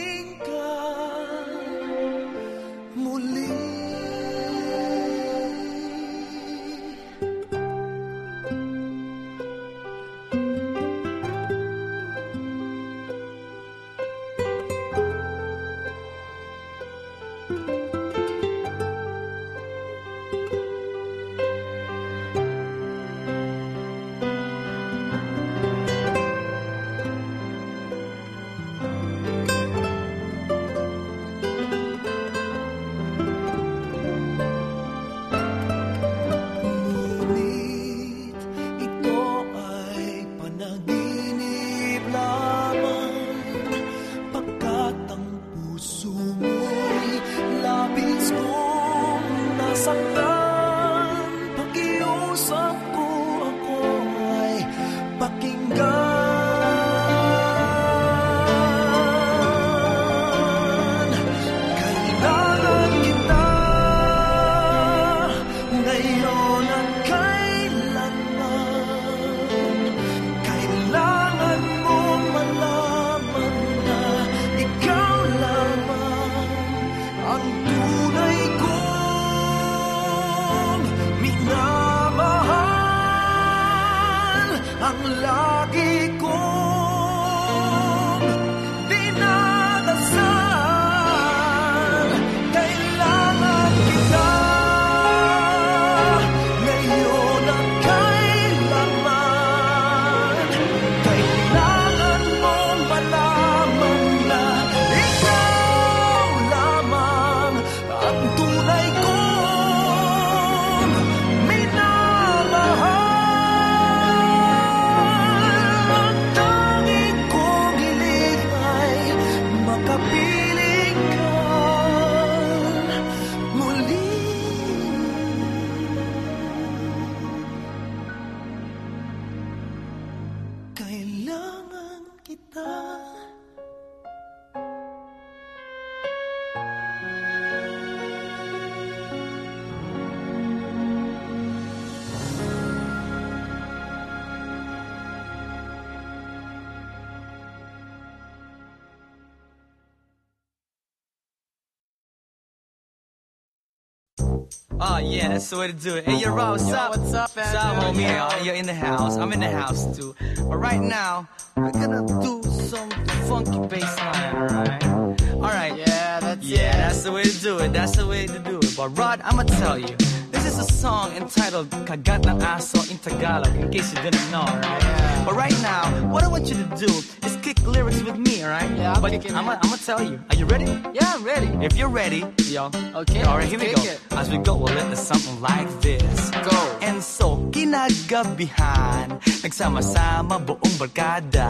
that's 155.41 155.51
the 155.51 155.59
way 155.59 155.67
to 155.69 155.73
do 155.73 155.97
it. 155.97 156.05
Hey, 156.05 156.17
yo, 156.19 156.35
Rob, 156.35 156.51
what's 156.51 156.71
up? 156.71 156.91
what's 156.91 157.15
up, 157.15 157.31
What's 157.35 157.55
up, 157.55 157.77
homie? 157.83 158.03
Yeah. 158.03 158.27
Uh, 158.27 158.45
you're 158.45 158.55
in 158.55 158.67
the 158.67 158.75
house. 158.75 159.17
I'm 159.17 159.33
in 159.33 159.41
the 159.41 159.51
house 159.51 159.97
too. 159.97 160.15
But 160.37 160.59
right 160.59 160.81
now, 160.83 161.27
we're 161.57 161.73
gonna 161.73 162.07
do 162.21 162.43
some 162.43 162.91
funky 163.27 163.59
bass 163.67 163.97
line, 163.99 164.35
alright? 164.37 164.85
Alright. 165.33 165.79
Yeah, 165.79 166.21
that's 166.21 166.45
Yeah, 166.45 166.59
it. 166.59 166.73
that's 166.77 167.03
the 167.05 167.13
way 167.13 167.23
to 167.23 167.41
do 167.41 167.59
it. 167.59 167.73
That's 167.73 167.97
the 167.97 168.07
way 168.07 168.27
to 168.27 168.39
do 168.39 168.59
it. 168.59 168.75
But 168.77 168.91
Rod, 168.99 169.23
I'ma 169.25 169.45
tell 169.45 169.79
you. 169.79 169.97
This 170.31 170.45
is 170.45 170.59
a 170.59 170.73
song 170.73 171.17
entitled 171.17 171.71
Kagat 171.89 172.27
ng 172.27 172.41
Aso 172.41 172.85
in 172.91 172.99
Tagalog, 172.99 173.57
in 173.57 173.71
case 173.71 173.95
you 173.95 174.01
didn't 174.03 174.31
know, 174.31 174.45
right? 174.45 175.23
But 175.25 175.37
right 175.37 175.57
now, 175.63 175.89
what 176.13 176.23
I 176.23 176.29
want 176.29 176.49
you 176.49 176.57
to 176.57 176.69
do 176.77 176.93
is 177.25 177.37
lyrics 177.71 178.03
with 178.03 178.19
me, 178.19 178.43
alright? 178.45 178.71
Yeah, 178.77 178.93
I'm 178.95 179.01
but 179.03 179.13
I'm 179.15 179.47
gonna 179.47 179.77
tell 179.79 180.03
you. 180.03 180.19
Are 180.31 180.37
you 180.37 180.45
ready? 180.47 180.67
Yeah, 180.93 181.15
I'm 181.15 181.23
ready. 181.25 181.49
If 181.65 181.77
you're 181.77 181.89
ready, 181.89 182.25
yo. 182.51 182.71
Okay, 182.95 183.25
Alright, 183.25 183.49
here 183.49 183.59
we 183.59 183.73
go. 183.73 183.83
it. 183.83 184.01
As 184.13 184.29
we 184.31 184.39
go, 184.39 184.57
we'll 184.57 184.75
let 184.75 184.91
the 184.91 184.97
something 184.97 185.41
like 185.41 185.71
this. 185.81 186.31
Go. 186.43 186.59
And 186.83 187.03
so, 187.03 187.39
kinagabihan, 187.55 189.23
nagsama-sama 189.41 190.43
buong 190.43 190.75
barkada. 190.77 191.49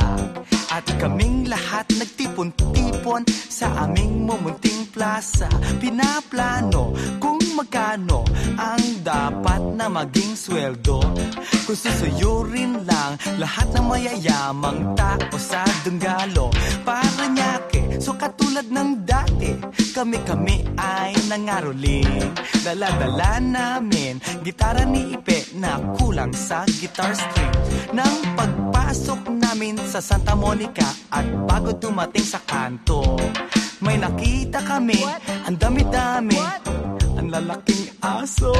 At 0.70 0.86
kaming 1.02 1.48
lahat 1.50 1.88
nagtipon-tipon 1.98 3.26
sa 3.26 3.88
aming 3.88 4.28
mumunting 4.28 4.86
plaza. 4.92 5.50
Pinaplano 5.82 6.94
kung 7.18 7.39
magkano 7.54 8.24
ang 8.56 8.82
dapat 9.04 9.62
na 9.76 9.86
maging 9.88 10.34
sweldo. 10.36 11.00
Kung 11.66 11.78
susuyurin 11.78 12.82
lang 12.86 13.16
lahat 13.38 13.70
ng 13.74 13.86
mayayamang 13.86 14.94
tao 14.98 15.36
sa 15.38 15.62
Dunggalo. 15.86 16.52
Para 16.84 17.26
nyake, 17.30 18.02
so 18.02 18.14
katulad 18.14 18.66
ng 18.68 19.06
dati, 19.06 19.56
kami-kami 19.94 20.66
ay 20.76 21.16
nangaroling. 21.30 22.32
Dala-dala 22.60 23.40
namin, 23.40 24.20
gitara 24.44 24.84
ni 24.84 25.16
Ipe 25.16 25.56
na 25.56 25.80
kulang 25.96 26.34
sa 26.36 26.68
guitar 26.68 27.16
string. 27.16 27.54
Nang 27.96 28.36
pagpasok 28.36 29.32
namin 29.32 29.80
sa 29.88 30.04
Santa 30.04 30.36
Monica 30.36 30.86
at 31.08 31.24
bago 31.48 31.72
dumating 31.72 32.26
sa 32.26 32.38
kanto, 32.44 33.16
may 33.80 33.96
nakita 33.96 34.60
kami, 34.60 35.00
ang 35.48 35.56
dami-dami, 35.56 36.36
lalaking 37.30 37.86
aso. 38.02 38.52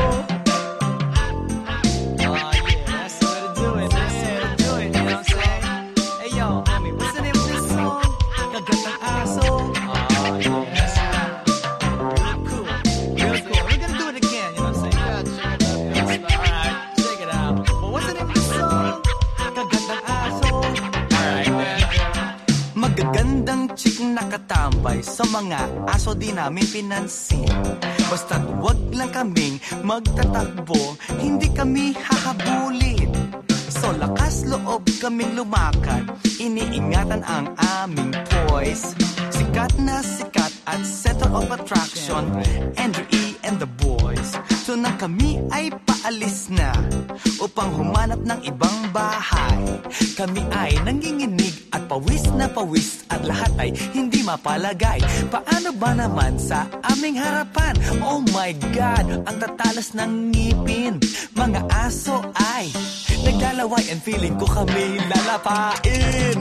Nakatambay 24.20 25.00
sa 25.00 25.24
mga 25.24 25.88
aso 25.88 26.12
di 26.12 26.28
namin 26.28 26.68
pinansin. 26.68 27.48
Basta't 28.12 28.44
wag 28.61 28.76
lang 28.92 29.09
kaming 29.16 29.56
magtatakbo, 29.80 31.00
hindi 31.16 31.48
kami 31.48 31.96
hahabulin 31.96 33.10
So 33.80 33.96
lakas 33.96 34.44
loob 34.44 34.84
kaming 35.00 35.40
lumakad, 35.40 36.04
iniingatan 36.36 37.24
ang 37.24 37.56
aming 37.80 38.12
poise 38.28 38.92
Sikat 39.32 39.72
na 39.80 40.04
sikat 40.04 40.52
at 40.68 40.84
center 40.84 41.32
of 41.32 41.48
attraction, 41.48 42.28
Andrew 42.76 43.08
E. 43.08 43.40
and 43.40 43.56
the 43.56 43.64
boys 43.80 44.36
So 44.68 44.76
nang 44.76 45.00
kami 45.00 45.40
ay 45.48 45.72
paalis 45.88 46.52
na 46.52 46.76
upang 47.40 47.72
humanap 47.72 48.20
ng 48.20 48.40
ibang 48.44 48.92
bahay 48.92 49.80
Kami 50.12 50.44
ay 50.52 50.76
nanginginig 50.84 51.56
at 51.72 51.88
pawis 51.88 52.28
na 52.36 52.52
pawis 52.52 53.08
at 53.08 53.24
lahat 53.24 53.48
ay 53.56 53.72
hindi 53.96 54.20
mapalagay 54.20 55.00
Paano 55.32 55.72
ba 55.72 55.96
naman 55.96 56.36
sa 56.36 56.68
aming 56.92 57.16
harapan? 57.16 57.74
Oh 58.04 58.20
my 58.36 58.52
God, 58.76 59.24
ang 59.24 59.36
tatalas 59.40 59.96
ng 59.96 60.36
ngipin 60.36 61.00
Mga 61.32 61.64
aso 61.72 62.20
ay 62.36 62.68
naglalaway 63.24 63.69
and 63.78 64.02
feeling 64.02 64.35
ko 64.38 64.46
kami 64.46 64.98
lalapain 65.06 66.37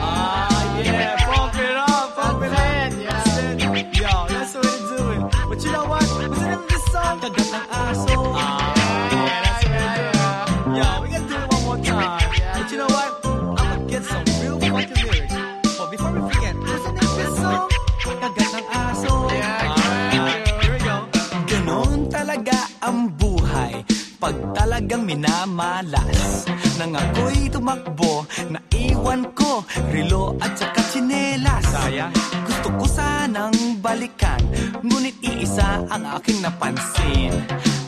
Ah, 0.00 0.46
yeah, 0.80 1.18
pump 1.26 1.54
it 1.58 1.76
up, 1.76 2.14
pump 2.16 2.42
it 2.46 2.52
up. 2.54 2.62
That's 2.62 3.36
it. 3.36 3.58
That's 3.60 4.52
the 4.54 4.60
way 4.62 4.78
do 4.88 5.00
it. 5.10 5.22
But 5.50 5.58
you 5.60 5.70
know 5.74 5.84
what? 5.84 6.06
What's 6.06 6.40
the 6.40 6.48
name 6.48 6.64
this 6.70 6.84
song? 6.88 7.16
Kagat 7.20 7.48
ng 7.50 7.66
aso. 7.68 8.16
Ah, 8.32 8.72
Yeah, 9.12 9.38
that's 9.44 9.60
the 9.60 9.68
way 9.70 10.96
we 11.02 11.08
gotta 11.10 11.28
do 11.28 11.36
it 11.36 11.46
one 11.52 11.62
more 11.68 11.80
time. 11.84 12.30
But 12.56 12.66
you 12.72 12.78
know 12.80 12.90
what? 12.90 13.10
I'm 13.26 13.66
gonna 13.68 13.90
get 13.90 14.02
some 14.08 14.24
real 14.40 14.56
fucking 14.56 14.98
lyrics. 15.04 15.34
But 15.76 15.88
before 15.92 16.12
we 16.14 16.20
forget, 16.30 16.54
what's 16.56 16.82
the 16.86 16.92
name 16.96 17.14
this 17.20 17.32
song? 17.36 17.68
Kagat 18.00 18.50
ng 18.56 18.66
aso. 18.72 19.12
Yeah, 19.28 19.76
Here 20.64 20.72
we 20.72 20.80
go. 20.80 20.96
Ganon 21.44 21.98
talaga 22.08 22.56
ang 22.80 23.12
buhay 23.18 23.29
Pag 24.20 24.36
talagang 24.52 25.08
minamalas. 25.08 26.44
Nang 26.76 26.92
ako'y 26.92 27.48
tumakbo 27.48 28.28
Naiwan 28.52 29.24
ko 29.32 29.64
Rilo 29.88 30.36
at 30.36 30.52
saka 30.60 30.80
tsinelas. 30.92 31.64
Sayang 31.64 32.12
Gusto 32.44 32.68
ko 32.76 32.84
sanang 32.84 33.80
balikan 33.80 34.40
Ngunit 34.84 35.16
iisa 35.24 35.88
ang 35.88 36.04
aking 36.20 36.44
napansin. 36.44 37.32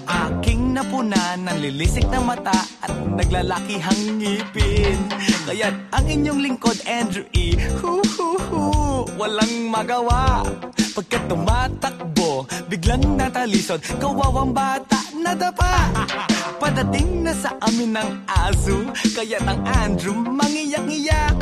Aking 0.09 0.73
napunan 0.73 1.37
ng 1.45 1.59
lilisik 1.61 2.09
ng 2.09 2.25
mata 2.25 2.57
At 2.81 2.93
naglalakihang 3.13 4.17
ngipin. 4.17 4.99
Kaya't 5.45 5.77
ang 5.93 6.07
inyong 6.09 6.41
lingkod, 6.41 6.81
Andrew 6.89 7.29
E. 7.37 7.61
Hu, 7.81 8.01
hu, 8.01 8.29
hu, 8.41 8.63
walang 9.21 9.69
magawa. 9.69 10.41
Pagkat 10.93 11.25
tumatakbo, 11.25 12.45
biglang 12.69 13.17
natalisod 13.17 13.81
Kawawang 13.97 14.53
bata 14.53 15.01
na 15.17 15.33
nadapa 15.33 15.89
Padating 16.61 17.25
na 17.25 17.33
sa 17.33 17.57
amin 17.65 17.97
ng 17.97 18.11
aso 18.29 18.93
Kaya't 19.17 19.49
ang 19.49 19.61
Andrew 19.65 20.13
mangiyak-ngiyak 20.21 21.41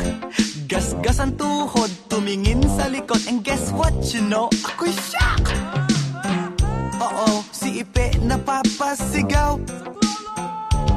Gasgas 0.71 1.19
ang 1.19 1.35
tuhod, 1.35 1.91
tumingin 2.07 2.63
sa 2.79 2.87
likod 2.87 3.19
And 3.27 3.43
guess 3.43 3.75
what 3.75 3.91
you 4.15 4.23
know, 4.23 4.47
ako'y 4.63 4.95
shock. 4.95 5.51
Oo, 7.01 7.43
si 7.51 7.83
Ipe 7.83 8.15
napapasigaw. 8.23 9.59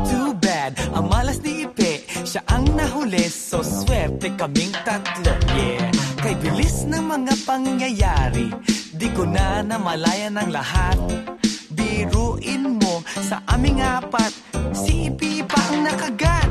Too 0.07 0.31
bad, 0.38 0.79
ang 0.95 1.11
malas 1.11 1.43
ni 1.43 1.67
Ipe 1.67 2.07
Siya 2.23 2.47
ang 2.47 2.71
nahuli, 2.79 3.27
so 3.27 3.67
swerte 3.67 4.31
kaming 4.38 4.71
tatlo, 4.87 5.35
yeah. 5.59 5.94
Kay 6.25 6.41
bilis 6.41 6.89
ng 6.89 7.05
mga 7.05 7.37
pangyayari 7.45 8.49
Di 8.97 9.13
ko 9.13 9.29
na 9.29 9.61
namalayan 9.61 10.41
ang 10.41 10.49
lahat. 10.49 10.97
Biruin 11.69 12.81
mo 12.81 13.05
sa 13.21 13.45
aming 13.53 13.85
apat 13.85 14.33
Si 14.73 15.13
Ipi 15.13 15.45
pa 15.45 15.61
ang 15.61 15.85
nakagat. 15.85 16.49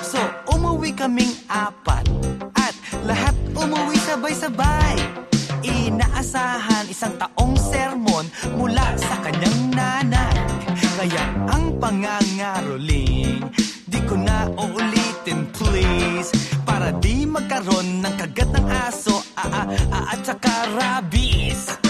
So 0.00 0.16
umuwi 0.48 0.96
kaming 0.96 1.28
apat 1.52 2.08
At 2.56 2.72
lahat 3.04 3.36
umuwi 3.52 4.00
sabay-sabay. 4.00 4.96
Inaasahan 5.60 6.88
isang 6.88 7.12
taong 7.20 7.52
sermon 7.60 8.24
Mula 8.56 8.96
sa 8.96 9.20
kanyang 9.20 9.76
nanay. 9.76 10.40
Kaya 10.96 11.52
ang 11.52 11.76
pangangaroling 11.76 13.44
Di 13.84 14.00
ko 14.08 14.16
na 14.16 14.48
uulitin 14.56 15.52
please. 15.52 16.41
Para 16.82 16.98
di 16.98 17.22
magkaroon 17.22 18.02
ng 18.02 18.14
kagat 18.18 18.58
ng 18.58 18.66
aso, 18.66 19.22
aa, 19.38 19.70
aa, 19.70 20.18
at 20.18 20.26
saka 20.26 20.66
rabies. 20.74 21.81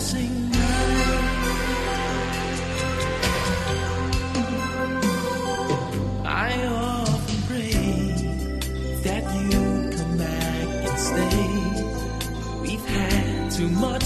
passing 0.00 0.50
night. 0.50 1.20
I 6.24 6.66
often 6.66 7.38
pray 7.48 7.72
that 9.04 9.24
you 9.52 9.90
come 9.96 10.16
back 10.16 10.68
and 10.88 10.98
stay. 10.98 11.42
We've 12.62 12.86
had 12.86 13.50
too 13.50 13.68
much. 13.68 13.99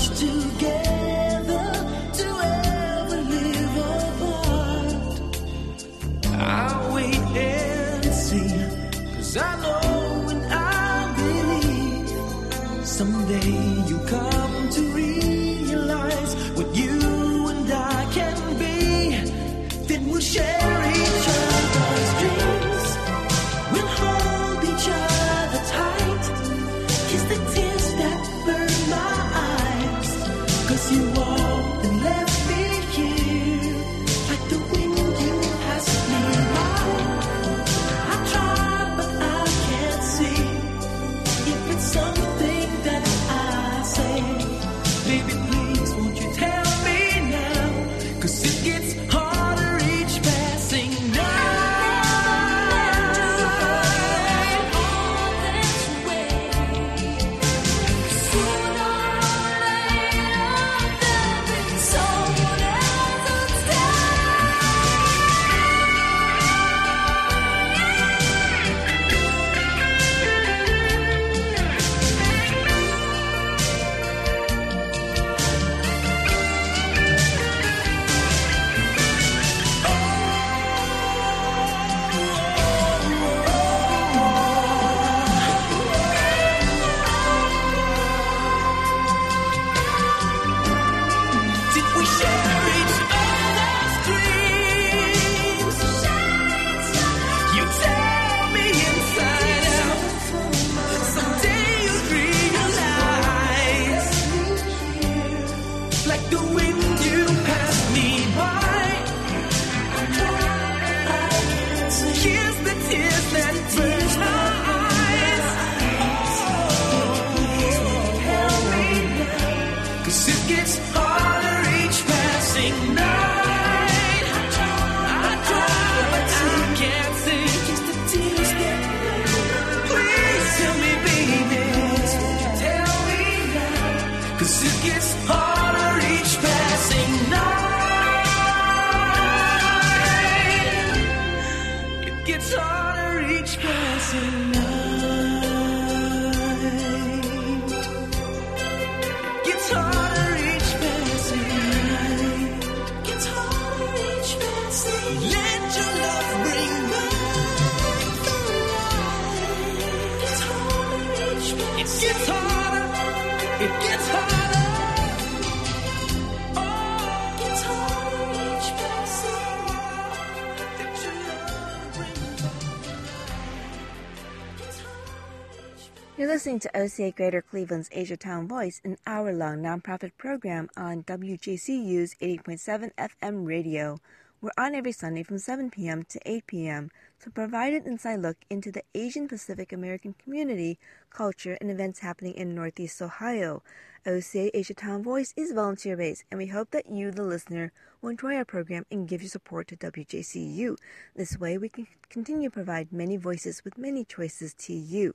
Listening 176.45 176.61
to 176.61 176.79
OCA 176.79 177.11
Greater 177.11 177.41
Cleveland's 177.41 177.89
Asia 177.91 178.19
Town 178.19 178.47
Voice, 178.47 178.79
an 178.85 178.99
hour 179.07 179.33
long 179.33 179.63
nonprofit 179.63 180.11
program 180.19 180.69
on 180.77 181.03
WJCU's 181.05 182.15
80.7 182.21 182.91
FM 182.99 183.47
radio. 183.47 183.99
We're 184.43 184.51
on 184.59 184.75
every 184.75 184.93
Sunday 184.93 185.23
from 185.23 185.39
7 185.39 185.71
p.m. 185.71 186.03
to 186.03 186.21
8 186.27 186.47
p.m. 186.47 186.91
to 187.23 187.31
provide 187.31 187.73
an 187.73 187.87
inside 187.87 188.21
look 188.21 188.37
into 188.51 188.71
the 188.71 188.83
Asian 188.95 189.27
Pacific 189.27 189.73
American 189.73 190.17
community, 190.23 190.79
culture, 191.09 191.57
and 191.63 191.71
events 191.71 192.01
happening 192.01 192.35
in 192.35 192.55
Northeast 192.55 193.01
Ohio. 193.01 193.63
OCA 194.05 194.55
Asia 194.55 194.75
Town 194.75 195.03
Voice 195.03 195.33
is 195.39 195.53
volunteer 195.53 195.97
based, 195.97 196.25
and 196.31 196.37
we 196.37 196.49
hope 196.49 196.73
that 196.73 196.91
you, 196.91 197.11
the 197.11 197.23
listener, 197.23 197.73
will 198.03 198.11
enjoy 198.11 198.35
our 198.35 198.45
program 198.45 198.85
and 198.91 199.09
give 199.09 199.23
your 199.23 199.31
support 199.31 199.67
to 199.69 199.79
WJCU. 199.79 200.77
This 201.17 201.39
way, 201.39 201.57
we 201.57 201.71
can 201.71 201.87
continue 202.11 202.51
to 202.51 202.55
provide 202.55 202.93
many 202.93 203.17
voices 203.17 203.65
with 203.65 203.79
many 203.79 204.05
choices 204.05 204.53
to 204.53 204.75
you. 204.75 205.15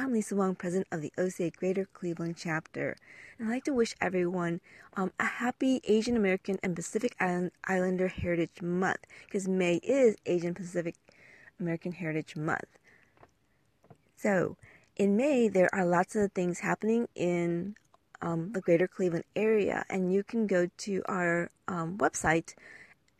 I'm 0.00 0.12
Lisa 0.12 0.36
Wong, 0.36 0.54
president 0.54 0.86
of 0.92 1.02
the 1.02 1.12
OCA 1.18 1.50
Greater 1.50 1.84
Cleveland 1.92 2.36
chapter. 2.38 2.96
And 3.36 3.48
I'd 3.48 3.52
like 3.52 3.64
to 3.64 3.74
wish 3.74 3.96
everyone 4.00 4.60
um, 4.96 5.10
a 5.18 5.24
happy 5.24 5.80
Asian 5.82 6.16
American 6.16 6.56
and 6.62 6.76
Pacific 6.76 7.16
Island- 7.18 7.50
Islander 7.64 8.06
Heritage 8.06 8.62
Month 8.62 9.00
because 9.26 9.48
May 9.48 9.78
is 9.78 10.14
Asian 10.24 10.54
Pacific 10.54 10.94
American 11.58 11.90
Heritage 11.90 12.36
Month. 12.36 12.78
So, 14.16 14.56
in 14.94 15.16
May, 15.16 15.48
there 15.48 15.68
are 15.74 15.84
lots 15.84 16.14
of 16.14 16.30
things 16.30 16.60
happening 16.60 17.08
in 17.16 17.74
um, 18.22 18.52
the 18.52 18.60
greater 18.60 18.86
Cleveland 18.86 19.24
area, 19.34 19.84
and 19.90 20.12
you 20.12 20.22
can 20.22 20.46
go 20.46 20.68
to 20.78 21.02
our 21.06 21.50
um, 21.66 21.98
website 21.98 22.54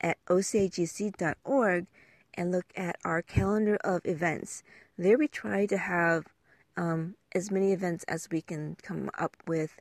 at 0.01 0.25
ocagc.org 0.27 1.87
and 2.35 2.53
look 2.53 2.67
at 2.77 3.01
our 3.05 3.21
calendar 3.21 3.79
of 3.83 4.03
events. 4.05 4.63
There, 4.97 5.19
we 5.19 5.27
try 5.27 5.67
to 5.67 5.77
have 5.77 6.27
um, 6.79 7.17
as 7.35 7.51
many 7.51 7.73
events 7.73 8.05
as 8.05 8.29
we 8.31 8.41
can 8.41 8.77
come 8.83 9.11
up 9.19 9.37
with 9.47 9.81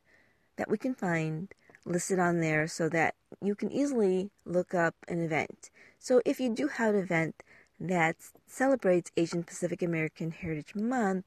that 0.56 0.68
we 0.68 0.76
can 0.76 0.94
find 0.94 1.54
listed 1.86 2.18
on 2.18 2.40
there 2.40 2.66
so 2.66 2.88
that 2.88 3.14
you 3.40 3.54
can 3.54 3.70
easily 3.70 4.30
look 4.44 4.74
up 4.74 4.94
an 5.06 5.24
event. 5.24 5.70
So, 5.98 6.20
if 6.26 6.40
you 6.40 6.54
do 6.54 6.66
have 6.68 6.94
an 6.94 7.00
event 7.00 7.42
that 7.80 8.16
celebrates 8.46 9.12
Asian 9.16 9.44
Pacific 9.44 9.80
American 9.80 10.32
Heritage 10.32 10.74
Month 10.74 11.26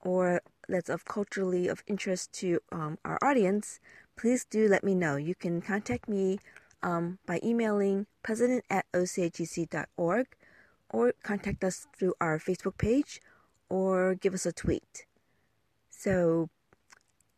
or 0.00 0.40
that's 0.68 0.88
of 0.88 1.04
culturally 1.04 1.66
of 1.66 1.82
interest 1.88 2.32
to 2.34 2.60
um, 2.70 2.98
our 3.04 3.18
audience, 3.20 3.80
please 4.16 4.44
do 4.44 4.68
let 4.68 4.84
me 4.84 4.94
know. 4.94 5.16
You 5.16 5.34
can 5.34 5.60
contact 5.60 6.08
me 6.08 6.38
um, 6.82 7.18
by 7.26 7.40
emailing 7.42 8.06
president 8.22 8.64
at 8.70 8.86
ocagc.org 8.92 10.26
or 10.90 11.12
contact 11.22 11.64
us 11.64 11.88
through 11.98 12.14
our 12.20 12.38
Facebook 12.38 12.78
page 12.78 13.20
or 13.72 14.14
give 14.14 14.34
us 14.34 14.44
a 14.44 14.52
tweet. 14.52 15.06
So, 15.88 16.50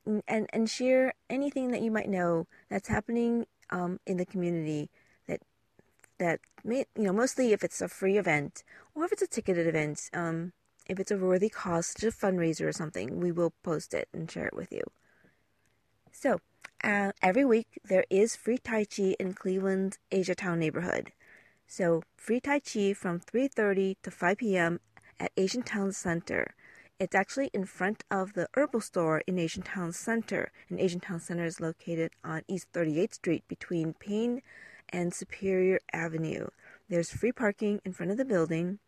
and 0.05 0.51
and 0.53 0.69
share 0.69 1.15
anything 1.31 1.71
that 1.71 1.81
you 1.81 1.93
might 1.93 2.09
know 2.09 2.49
that's 2.69 2.89
happening 2.89 3.47
um, 3.71 4.01
in 4.05 4.17
the 4.17 4.27
community 4.27 4.91
that 5.29 5.41
that 6.19 6.41
may 6.65 6.87
you 6.97 7.05
know 7.05 7.13
mostly 7.13 7.53
if 7.53 7.63
it's 7.63 7.81
a 7.81 7.89
free 7.89 8.19
event 8.19 8.65
or 8.97 9.05
if 9.05 9.13
it's 9.13 9.23
a 9.23 9.29
ticketed 9.29 9.69
event. 9.69 10.11
Um, 10.13 10.53
if 10.87 11.01
it's 11.01 11.13
a 11.13 11.17
worthy 11.17 11.49
cause, 11.49 11.87
such 11.87 12.03
a 12.03 12.11
fundraiser 12.11 12.67
or 12.67 12.73
something, 12.73 13.19
we 13.19 13.33
will 13.33 13.55
post 13.63 13.95
it 13.95 14.07
and 14.13 14.31
share 14.31 14.47
it 14.47 14.55
with 14.55 14.71
you. 14.71 14.83
So, 16.13 16.41
uh, 16.83 17.13
every 17.23 17.47
week 17.47 17.81
there 17.89 18.05
is 18.11 18.37
free 18.37 18.59
Tai 18.59 18.85
Chi 18.85 19.17
in 19.19 19.33
Cleveland's 19.33 19.99
Asia 20.13 20.35
Town 20.35 20.59
neighborhood. 20.59 21.13
So, 21.67 22.03
free 22.17 22.41
Tai 22.41 22.61
Chi 22.61 22.93
from 22.93 23.21
3:30 23.21 23.97
to 24.03 24.11
5 24.11 24.37
p.m. 24.37 24.81
at 25.19 25.33
Asian 25.37 25.63
Town 25.63 25.93
Center. 25.93 26.55
It's 26.99 27.15
actually 27.15 27.51
in 27.53 27.65
front 27.65 28.05
of 28.11 28.35
the 28.35 28.49
herbal 28.55 28.81
store 28.81 29.23
in 29.27 29.39
Asian 29.39 29.63
Town 29.63 29.93
Center. 29.93 30.53
And 30.69 30.79
Asian 30.79 31.01
Town 31.01 31.21
Center 31.21 31.45
is 31.45 31.61
located 31.61 32.13
on 32.23 32.43
East 32.47 32.73
38th 32.73 33.15
Street 33.15 33.49
between 33.49 33.95
Payne 33.95 34.43
and 34.91 35.13
Superior 35.13 35.81
Avenue. 35.93 36.47
There's 36.89 37.11
free 37.11 37.33
parking 37.33 37.81
in 37.85 37.93
front 37.93 38.13
of 38.13 38.19
the 38.19 38.25
building. 38.25 38.79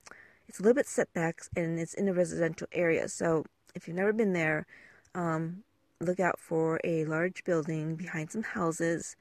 It's 0.48 0.60
a 0.60 0.62
little 0.62 0.74
bit 0.74 0.86
setbacks 0.86 1.50
and 1.56 1.78
it's 1.78 1.94
in 1.94 2.08
a 2.08 2.14
residential 2.14 2.68
area. 2.72 3.08
So 3.08 3.44
if 3.74 3.88
you've 3.88 3.96
never 3.96 4.12
been 4.12 4.32
there, 4.32 4.66
um, 5.14 5.64
look 6.00 6.20
out 6.20 6.38
for 6.38 6.80
a 6.84 7.04
large 7.06 7.42
building 7.44 7.96
behind 7.96 8.30
some 8.30 8.42
houses. 8.42 9.16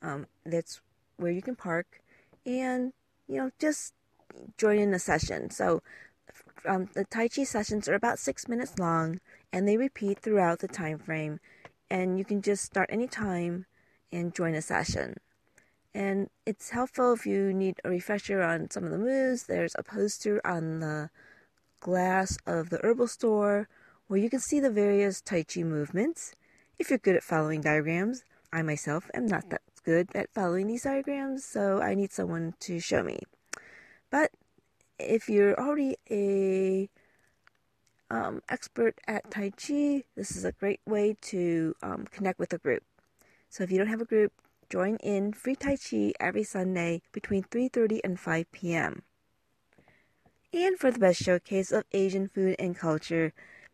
Um, 0.00 0.26
that's 0.46 0.80
where 1.16 1.32
you 1.32 1.42
can 1.42 1.56
park 1.56 2.00
and, 2.46 2.92
you 3.28 3.36
know, 3.36 3.50
just 3.58 3.92
join 4.56 4.78
in 4.78 4.90
the 4.90 4.98
session. 4.98 5.50
So 5.50 5.82
um, 6.66 6.88
the 6.94 7.04
Tai 7.04 7.28
Chi 7.28 7.44
sessions 7.44 7.88
are 7.88 7.94
about 7.94 8.18
six 8.18 8.48
minutes 8.48 8.78
long 8.78 9.20
and 9.52 9.66
they 9.66 9.76
repeat 9.76 10.18
throughout 10.18 10.60
the 10.60 10.68
time 10.68 10.98
frame. 10.98 11.40
And 11.90 12.18
you 12.18 12.24
can 12.24 12.42
just 12.42 12.64
start 12.64 12.88
anytime 12.90 13.66
and 14.10 14.34
join 14.34 14.54
a 14.54 14.62
session. 14.62 15.16
And 15.94 16.30
it's 16.46 16.70
helpful 16.70 17.12
if 17.12 17.26
you 17.26 17.52
need 17.52 17.80
a 17.84 17.90
refresher 17.90 18.42
on 18.42 18.70
some 18.70 18.84
of 18.84 18.90
the 18.90 18.98
moves. 18.98 19.44
There's 19.44 19.74
a 19.78 19.82
poster 19.82 20.40
on 20.44 20.80
the 20.80 21.10
glass 21.80 22.38
of 22.46 22.70
the 22.70 22.80
herbal 22.82 23.08
store 23.08 23.68
where 24.06 24.18
you 24.18 24.30
can 24.30 24.40
see 24.40 24.60
the 24.60 24.70
various 24.70 25.20
Tai 25.20 25.42
Chi 25.44 25.62
movements. 25.62 26.34
If 26.78 26.88
you're 26.90 26.98
good 26.98 27.16
at 27.16 27.22
following 27.22 27.60
diagrams, 27.60 28.24
I 28.52 28.62
myself 28.62 29.10
am 29.14 29.26
not 29.26 29.50
that 29.50 29.62
good 29.84 30.08
at 30.14 30.32
following 30.32 30.66
these 30.66 30.84
diagrams, 30.84 31.44
so 31.44 31.80
I 31.80 31.94
need 31.94 32.12
someone 32.12 32.54
to 32.60 32.80
show 32.80 33.02
me. 33.02 33.20
But 34.10 34.30
if 35.02 35.28
you're 35.28 35.58
already 35.58 35.96
a 36.10 36.88
um, 38.10 38.42
expert 38.48 39.00
at 39.06 39.30
Tai 39.30 39.50
Chi, 39.50 40.04
this 40.16 40.36
is 40.36 40.44
a 40.44 40.52
great 40.52 40.80
way 40.86 41.16
to 41.22 41.74
um, 41.82 42.06
connect 42.10 42.38
with 42.38 42.52
a 42.52 42.58
group. 42.58 42.82
So 43.48 43.64
if 43.64 43.70
you 43.70 43.78
don't 43.78 43.88
have 43.88 44.00
a 44.00 44.06
group, 44.06 44.32
join 44.70 44.96
in 44.96 45.32
free 45.32 45.56
Tai 45.56 45.76
Chi 45.76 46.12
every 46.20 46.44
Sunday 46.44 47.02
between 47.12 47.42
3:30 47.44 48.00
and 48.04 48.20
5 48.20 48.52
p.m. 48.52 49.02
And 50.52 50.78
for 50.78 50.90
the 50.90 50.98
best 50.98 51.22
showcase 51.22 51.72
of 51.72 51.84
Asian 51.92 52.28
food 52.28 52.56
and 52.58 52.76
culture, 52.76 53.32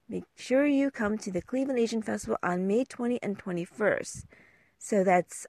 make 0.09 0.25
sure 0.37 0.67
you 0.67 0.91
come 0.91 1.19
to 1.19 1.33
the 1.33 1.43
Cleveland 1.43 1.79
Asian 1.79 2.03
Festival 2.03 2.39
on 2.43 2.69
May 2.69 2.85
20 2.85 3.21
and 3.23 3.37
21st. 3.37 4.25
So 4.79 5.03
that's 5.03 5.47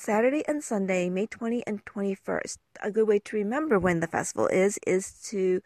Saturday 0.00 0.42
and 0.48 0.64
Sunday, 0.64 1.10
May 1.10 1.26
20 1.26 1.62
and 1.66 1.84
21st. 1.84 2.56
A 2.82 2.90
good 2.90 3.06
way 3.06 3.18
to 3.18 3.36
remember 3.36 3.78
when 3.78 4.00
the 4.00 4.06
festival 4.06 4.46
is 4.46 4.78
is 4.86 5.12
to 5.24 5.60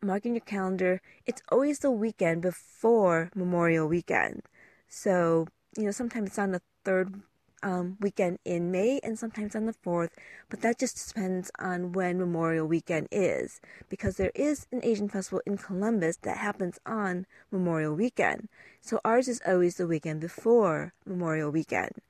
mark 0.00 0.24
in 0.24 0.36
your 0.36 0.44
calendar. 0.44 1.02
It's 1.26 1.42
always 1.50 1.80
the 1.80 1.90
weekend 1.90 2.42
before 2.42 3.32
Memorial 3.34 3.88
Weekend. 3.88 4.42
So, 4.88 5.48
you 5.76 5.82
know, 5.82 5.90
sometimes 5.90 6.28
it's 6.28 6.38
on 6.38 6.52
the 6.52 6.62
third 6.84 7.22
um, 7.64 7.96
weekend 7.98 8.38
in 8.44 8.70
May 8.70 9.00
and 9.02 9.18
sometimes 9.18 9.56
on 9.56 9.66
the 9.66 9.72
fourth, 9.72 10.14
but 10.48 10.60
that 10.60 10.78
just 10.78 11.08
depends 11.08 11.50
on 11.58 11.90
when 11.90 12.20
Memorial 12.20 12.68
Weekend 12.68 13.08
is. 13.10 13.60
Because 13.88 14.16
there 14.16 14.32
is 14.36 14.68
an 14.70 14.78
Asian 14.84 15.08
festival 15.08 15.42
in 15.44 15.58
Columbus 15.58 16.18
that 16.18 16.36
happens 16.36 16.78
on 16.86 17.26
Memorial 17.50 17.96
Weekend. 17.96 18.48
So 18.80 19.00
ours 19.04 19.26
is 19.26 19.42
always 19.44 19.76
the 19.76 19.88
weekend 19.88 20.20
before 20.20 20.92
Memorial 21.04 21.50
Weekend. 21.50 22.00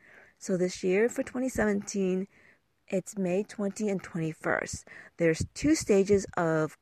So 0.42 0.56
this 0.56 0.82
year 0.82 1.08
for 1.08 1.22
2017, 1.22 2.26
it's 2.88 3.16
May 3.16 3.44
20 3.44 3.88
and 3.88 4.02
21st. 4.02 4.82
There's 5.16 5.46
two 5.54 5.76
stages 5.76 6.26
of 6.36 6.76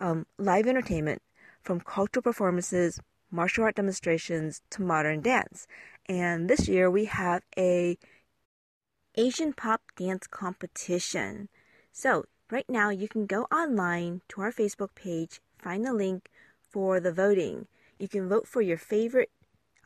um, 0.00 0.24
live 0.38 0.68
entertainment 0.68 1.20
from 1.62 1.80
cultural 1.80 2.22
performances, 2.22 3.00
martial 3.28 3.64
art 3.64 3.74
demonstrations 3.74 4.62
to 4.70 4.82
modern 4.82 5.20
dance. 5.20 5.66
And 6.06 6.48
this 6.48 6.68
year 6.68 6.88
we 6.88 7.06
have 7.06 7.42
a 7.58 7.98
Asian 9.16 9.52
pop 9.52 9.80
dance 9.96 10.28
competition. 10.28 11.48
So 11.90 12.26
right 12.52 12.68
now 12.68 12.90
you 12.90 13.08
can 13.08 13.26
go 13.26 13.48
online 13.50 14.22
to 14.28 14.42
our 14.42 14.52
Facebook 14.52 14.94
page, 14.94 15.40
find 15.58 15.84
the 15.84 15.92
link 15.92 16.30
for 16.70 17.00
the 17.00 17.10
voting. 17.10 17.66
You 17.98 18.06
can 18.06 18.28
vote 18.28 18.46
for 18.46 18.62
your 18.62 18.78
favorite 18.78 19.32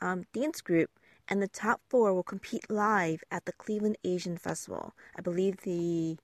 um, 0.02 0.26
dance 0.34 0.60
group, 0.60 0.90
and 1.28 1.42
the 1.42 1.48
top 1.48 1.80
four 1.88 2.14
will 2.14 2.22
compete 2.22 2.70
live 2.70 3.22
at 3.30 3.44
the 3.44 3.52
Cleveland 3.52 3.98
Asian 4.04 4.36
Festival. 4.36 4.94
I 5.16 5.20
believe 5.20 5.58
the 5.58 6.16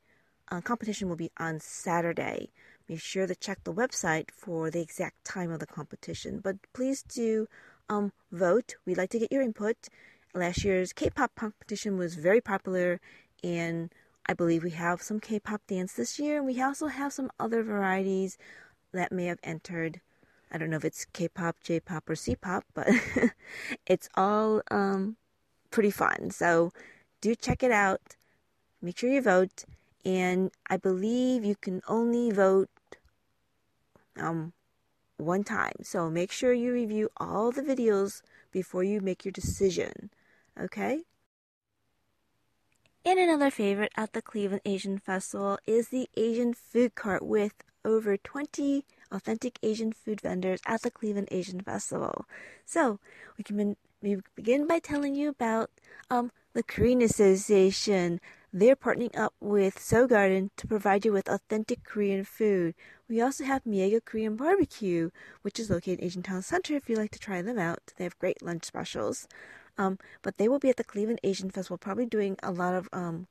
uh, 0.50 0.60
competition 0.60 1.08
will 1.08 1.16
be 1.16 1.30
on 1.38 1.60
Saturday. 1.60 2.50
Be 2.86 2.96
sure 2.96 3.26
to 3.26 3.34
check 3.34 3.64
the 3.64 3.72
website 3.72 4.30
for 4.30 4.70
the 4.70 4.80
exact 4.80 5.24
time 5.24 5.50
of 5.50 5.60
the 5.60 5.66
competition. 5.66 6.40
But 6.40 6.56
please 6.72 7.02
do 7.02 7.46
um, 7.88 8.12
vote. 8.30 8.76
We'd 8.86 8.98
like 8.98 9.10
to 9.10 9.18
get 9.18 9.32
your 9.32 9.42
input. 9.42 9.88
Last 10.34 10.64
year's 10.64 10.92
K-pop 10.92 11.34
competition 11.36 11.98
was 11.98 12.14
very 12.14 12.40
popular, 12.40 13.00
and 13.42 13.92
I 14.26 14.34
believe 14.34 14.62
we 14.62 14.70
have 14.70 15.02
some 15.02 15.20
K-pop 15.20 15.62
dance 15.66 15.92
this 15.94 16.18
year. 16.18 16.38
And 16.38 16.46
we 16.46 16.60
also 16.62 16.86
have 16.86 17.12
some 17.12 17.30
other 17.38 17.62
varieties 17.62 18.38
that 18.92 19.12
may 19.12 19.26
have 19.26 19.40
entered. 19.42 20.00
I 20.52 20.58
don't 20.58 20.68
know 20.68 20.76
if 20.76 20.84
it's 20.84 21.06
K-pop, 21.06 21.56
J-pop, 21.62 22.10
or 22.10 22.14
C-pop, 22.14 22.64
but 22.74 22.88
it's 23.86 24.08
all 24.14 24.60
um, 24.70 25.16
pretty 25.70 25.90
fun. 25.90 26.30
So 26.30 26.72
do 27.22 27.34
check 27.34 27.62
it 27.62 27.72
out. 27.72 28.16
Make 28.82 28.98
sure 28.98 29.10
you 29.10 29.22
vote, 29.22 29.64
and 30.04 30.50
I 30.68 30.76
believe 30.76 31.44
you 31.44 31.56
can 31.56 31.80
only 31.88 32.30
vote 32.30 32.68
um, 34.18 34.52
one 35.16 35.42
time. 35.42 35.76
So 35.82 36.10
make 36.10 36.30
sure 36.30 36.52
you 36.52 36.72
review 36.72 37.08
all 37.16 37.50
the 37.50 37.62
videos 37.62 38.20
before 38.50 38.84
you 38.84 39.00
make 39.00 39.24
your 39.24 39.32
decision. 39.32 40.10
Okay? 40.60 41.02
And 43.04 43.18
another 43.18 43.50
favorite 43.50 43.92
at 43.96 44.12
the 44.12 44.22
Cleveland 44.22 44.62
Asian 44.64 44.98
Festival 44.98 45.58
is 45.66 45.88
the 45.88 46.08
Asian 46.16 46.54
food 46.54 46.94
cart 46.94 47.24
with 47.24 47.54
over 47.84 48.16
20 48.16 48.84
authentic 49.12 49.58
Asian 49.62 49.92
food 49.92 50.20
vendors 50.20 50.60
at 50.66 50.82
the 50.82 50.90
Cleveland 50.90 51.28
Asian 51.30 51.60
Festival. 51.60 52.26
So, 52.64 52.98
we 53.36 53.44
can 53.44 53.76
we 54.02 54.18
begin 54.34 54.66
by 54.66 54.80
telling 54.80 55.14
you 55.14 55.28
about 55.28 55.70
um, 56.10 56.32
the 56.54 56.62
Korean 56.62 57.02
Association. 57.02 58.20
They're 58.52 58.76
partnering 58.76 59.16
up 59.16 59.32
with 59.40 59.78
Seoul 59.78 60.06
Garden 60.06 60.50
to 60.56 60.66
provide 60.66 61.04
you 61.04 61.12
with 61.12 61.28
authentic 61.28 61.84
Korean 61.84 62.24
food. 62.24 62.74
We 63.08 63.20
also 63.20 63.44
have 63.44 63.64
Miega 63.64 64.04
Korean 64.04 64.36
Barbecue, 64.36 65.10
which 65.42 65.58
is 65.58 65.70
located 65.70 66.00
in 66.00 66.04
Asian 66.04 66.22
Town 66.22 66.42
Center 66.42 66.74
if 66.74 66.88
you'd 66.88 66.98
like 66.98 67.12
to 67.12 67.18
try 67.18 67.40
them 67.40 67.58
out. 67.58 67.94
They 67.96 68.04
have 68.04 68.18
great 68.18 68.42
lunch 68.42 68.64
specials. 68.64 69.28
Um, 69.78 69.98
but 70.20 70.36
they 70.36 70.48
will 70.48 70.58
be 70.58 70.68
at 70.68 70.76
the 70.76 70.84
Cleveland 70.84 71.20
Asian 71.22 71.50
Festival, 71.50 71.78
probably 71.78 72.04
doing 72.04 72.36
a 72.42 72.50
lot 72.50 72.74
of 72.74 72.88
um, 72.92 73.26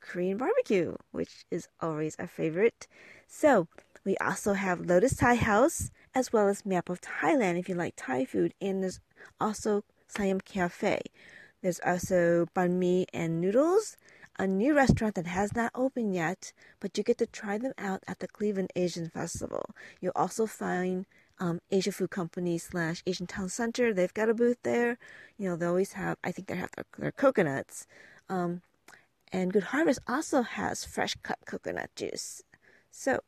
Korean 0.00 0.36
barbecue, 0.36 0.96
which 1.12 1.46
is 1.50 1.68
always 1.80 2.14
a 2.18 2.26
favorite. 2.26 2.86
So 3.26 3.68
we 4.06 4.16
also 4.18 4.52
have 4.52 4.86
Lotus 4.86 5.16
Thai 5.16 5.34
House 5.34 5.90
as 6.14 6.32
well 6.32 6.48
as 6.48 6.64
Map 6.64 6.88
of 6.88 7.00
Thailand 7.00 7.58
if 7.58 7.68
you 7.68 7.74
like 7.74 7.94
Thai 7.96 8.24
food, 8.24 8.54
and 8.60 8.82
there's 8.82 9.00
also 9.40 9.82
Siam 10.06 10.40
Cafe. 10.40 11.02
There's 11.60 11.80
also 11.84 12.46
banh 12.54 12.78
mi 12.78 13.06
and 13.12 13.40
noodles, 13.40 13.96
a 14.38 14.46
new 14.46 14.74
restaurant 14.74 15.16
that 15.16 15.26
has 15.26 15.56
not 15.56 15.72
opened 15.74 16.14
yet, 16.14 16.52
but 16.78 16.96
you 16.96 17.02
get 17.02 17.18
to 17.18 17.26
try 17.26 17.58
them 17.58 17.72
out 17.78 18.04
at 18.06 18.20
the 18.20 18.28
Cleveland 18.28 18.70
Asian 18.76 19.10
Festival. 19.10 19.70
You'll 20.00 20.12
also 20.14 20.46
find 20.46 21.06
um, 21.40 21.60
Asia 21.72 21.90
Food 21.90 22.10
Company 22.10 22.58
slash 22.58 23.02
Asian 23.06 23.26
Town 23.26 23.48
Center. 23.48 23.92
They've 23.92 24.14
got 24.14 24.28
a 24.28 24.34
booth 24.34 24.58
there. 24.62 24.98
You 25.36 25.48
know, 25.48 25.56
they 25.56 25.66
always 25.66 25.94
have, 25.94 26.16
I 26.22 26.30
think 26.30 26.46
they 26.46 26.54
have 26.54 26.70
their, 26.76 26.84
their 26.96 27.12
coconuts. 27.12 27.88
Um, 28.28 28.62
and 29.32 29.52
Good 29.52 29.64
Harvest 29.64 29.98
also 30.06 30.42
has 30.42 30.84
fresh 30.84 31.16
cut 31.24 31.40
coconut 31.44 31.90
juice. 31.96 32.44
So, 32.92 33.20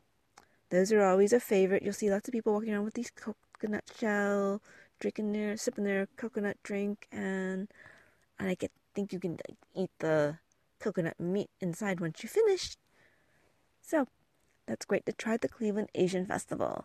those 0.71 0.93
are 0.93 1.05
always 1.05 1.33
a 1.33 1.41
favorite. 1.41 1.83
You'll 1.83 1.93
see 1.93 2.11
lots 2.11 2.29
of 2.29 2.33
people 2.33 2.53
walking 2.53 2.73
around 2.73 2.85
with 2.85 2.95
these 2.95 3.11
coconut 3.11 3.85
shell, 3.99 4.63
drinking 5.01 5.33
their, 5.33 5.57
sipping 5.57 5.85
their 5.85 6.07
coconut 6.17 6.57
drink, 6.63 7.07
and, 7.13 7.69
and 8.39 8.49
I 8.49 8.55
get, 8.55 8.73
think 8.95 9.13
you 9.13 9.21
can 9.21 9.39
eat 9.75 9.91
the 9.99 10.39
coconut 10.81 11.19
meat 11.19 11.51
inside 11.61 12.01
once 12.01 12.23
you 12.23 12.29
finish. 12.29 12.77
So, 13.83 14.07
that's 14.67 14.85
great 14.85 15.07
to 15.07 15.13
try 15.13 15.37
the 15.37 15.49
Cleveland 15.49 15.89
Asian 15.95 16.27
Festival 16.27 16.85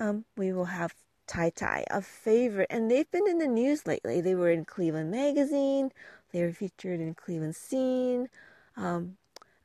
um, 0.00 0.24
we 0.36 0.52
will 0.52 0.66
have 0.66 0.94
Tai 1.26 1.50
Tai, 1.50 1.84
a 1.90 2.00
favorite, 2.00 2.68
and 2.70 2.90
they've 2.90 3.10
been 3.10 3.28
in 3.28 3.38
the 3.38 3.46
news 3.46 3.86
lately. 3.86 4.20
They 4.20 4.34
were 4.34 4.50
in 4.50 4.64
Cleveland 4.64 5.10
Magazine, 5.10 5.90
they 6.32 6.42
were 6.42 6.52
featured 6.52 7.00
in 7.00 7.14
Cleveland 7.14 7.56
Scene. 7.56 8.28
Um, 8.76 9.16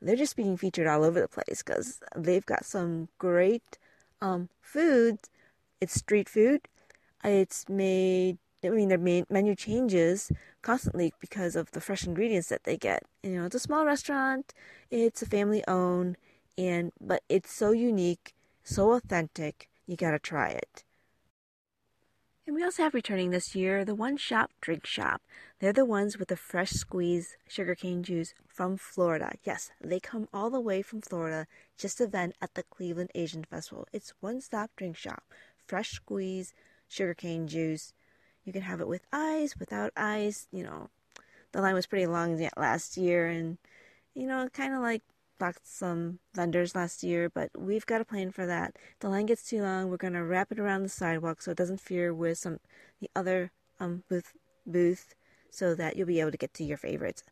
they're 0.04 0.16
just 0.16 0.36
being 0.36 0.56
featured 0.56 0.86
all 0.86 1.04
over 1.04 1.20
the 1.20 1.28
place 1.28 1.62
because 1.62 2.00
they've 2.16 2.44
got 2.44 2.64
some 2.64 3.08
great 3.18 3.78
um, 4.20 4.48
food. 4.60 5.18
It's 5.80 5.94
street 5.94 6.28
food. 6.28 6.68
It's 7.24 7.68
made. 7.68 8.38
I 8.62 8.70
mean, 8.70 8.88
their 8.88 9.24
menu 9.28 9.54
changes 9.54 10.32
constantly 10.62 11.12
because 11.20 11.54
of 11.54 11.70
the 11.72 11.80
fresh 11.80 12.06
ingredients 12.06 12.48
that 12.48 12.64
they 12.64 12.78
get. 12.78 13.02
You 13.22 13.32
know, 13.32 13.44
it's 13.44 13.54
a 13.54 13.60
small 13.60 13.84
restaurant. 13.84 14.54
It's 14.90 15.20
a 15.20 15.26
family 15.26 15.62
owned, 15.68 16.16
and 16.56 16.92
but 17.00 17.22
it's 17.28 17.52
so 17.52 17.72
unique, 17.72 18.34
so 18.62 18.92
authentic 18.92 19.68
you 19.86 19.96
gotta 19.96 20.18
try 20.18 20.48
it. 20.48 20.84
And 22.46 22.54
we 22.54 22.62
also 22.62 22.82
have 22.82 22.94
returning 22.94 23.30
this 23.30 23.54
year 23.54 23.84
the 23.84 23.94
One 23.94 24.18
Stop 24.18 24.50
Drink 24.60 24.86
Shop. 24.86 25.22
They're 25.60 25.72
the 25.72 25.84
ones 25.84 26.18
with 26.18 26.28
the 26.28 26.36
fresh 26.36 26.70
squeezed 26.70 27.36
sugarcane 27.48 28.02
juice 28.02 28.34
from 28.54 28.76
Florida. 28.76 29.32
Yes, 29.42 29.72
they 29.80 29.98
come 29.98 30.28
all 30.32 30.48
the 30.48 30.60
way 30.60 30.80
from 30.80 31.00
Florida 31.00 31.46
just 31.76 31.98
to 31.98 32.06
vent 32.06 32.36
at 32.40 32.54
the 32.54 32.62
Cleveland 32.62 33.10
Asian 33.14 33.42
Festival. 33.42 33.88
It's 33.92 34.14
one 34.20 34.40
stop 34.40 34.70
drink 34.76 34.96
shop. 34.96 35.24
Fresh 35.66 35.90
squeeze, 35.90 36.54
sugarcane 36.88 37.48
juice. 37.48 37.92
You 38.44 38.52
can 38.52 38.62
have 38.62 38.80
it 38.80 38.86
with 38.86 39.02
ice, 39.12 39.56
without 39.58 39.92
ice. 39.96 40.46
You 40.52 40.62
know, 40.62 40.90
the 41.52 41.60
line 41.60 41.74
was 41.74 41.86
pretty 41.86 42.06
long 42.06 42.48
last 42.56 42.96
year, 42.96 43.26
and 43.26 43.58
you 44.14 44.26
know, 44.28 44.48
kind 44.52 44.72
of 44.72 44.80
like 44.80 45.02
blocked 45.38 45.66
some 45.66 46.20
vendors 46.32 46.76
last 46.76 47.02
year, 47.02 47.28
but 47.28 47.50
we've 47.58 47.86
got 47.86 48.00
a 48.00 48.04
plan 48.04 48.30
for 48.30 48.46
that. 48.46 48.76
The 49.00 49.08
line 49.08 49.26
gets 49.26 49.42
too 49.48 49.62
long, 49.62 49.90
we're 49.90 49.96
gonna 49.96 50.24
wrap 50.24 50.52
it 50.52 50.60
around 50.60 50.84
the 50.84 50.88
sidewalk 50.88 51.42
so 51.42 51.50
it 51.50 51.56
doesn't 51.56 51.80
fear 51.80 52.14
with 52.14 52.38
some 52.38 52.60
the 53.00 53.10
other 53.16 53.50
um 53.80 54.04
booth 54.08 54.32
booth, 54.64 55.16
so 55.50 55.74
that 55.74 55.96
you'll 55.96 56.06
be 56.06 56.20
able 56.20 56.30
to 56.30 56.36
get 56.36 56.54
to 56.54 56.64
your 56.64 56.76
favorites, 56.78 57.24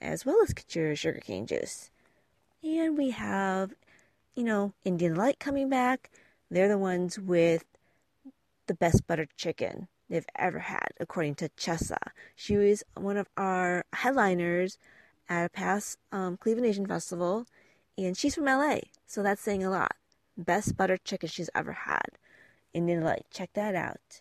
as 0.00 0.24
well 0.24 0.38
as 0.42 0.54
your 0.74 0.94
sugarcane 0.96 1.46
juice. 1.46 1.90
And 2.62 2.96
we 2.96 3.10
have, 3.10 3.74
you 4.34 4.44
know, 4.44 4.72
Indian 4.84 5.14
Light 5.14 5.38
coming 5.38 5.68
back. 5.68 6.10
They're 6.50 6.68
the 6.68 6.78
ones 6.78 7.18
with 7.18 7.64
the 8.66 8.74
best 8.74 9.06
buttered 9.06 9.30
chicken 9.36 9.88
they've 10.08 10.26
ever 10.36 10.60
had, 10.60 10.88
according 11.00 11.34
to 11.36 11.48
Chessa. 11.50 11.98
She 12.34 12.56
was 12.56 12.82
one 12.94 13.16
of 13.16 13.28
our 13.36 13.84
headliners 13.92 14.78
at 15.28 15.46
a 15.46 15.48
past 15.48 15.98
um, 16.12 16.36
Cleveland 16.36 16.66
Asian 16.66 16.86
Festival, 16.86 17.46
and 17.96 18.16
she's 18.16 18.34
from 18.34 18.44
LA, 18.44 18.78
so 19.06 19.22
that's 19.22 19.42
saying 19.42 19.64
a 19.64 19.70
lot. 19.70 19.96
Best 20.36 20.76
buttered 20.76 21.04
chicken 21.04 21.28
she's 21.28 21.50
ever 21.54 21.72
had. 21.72 22.18
Indian 22.72 23.02
Light, 23.02 23.26
check 23.30 23.50
that 23.54 23.74
out. 23.74 24.20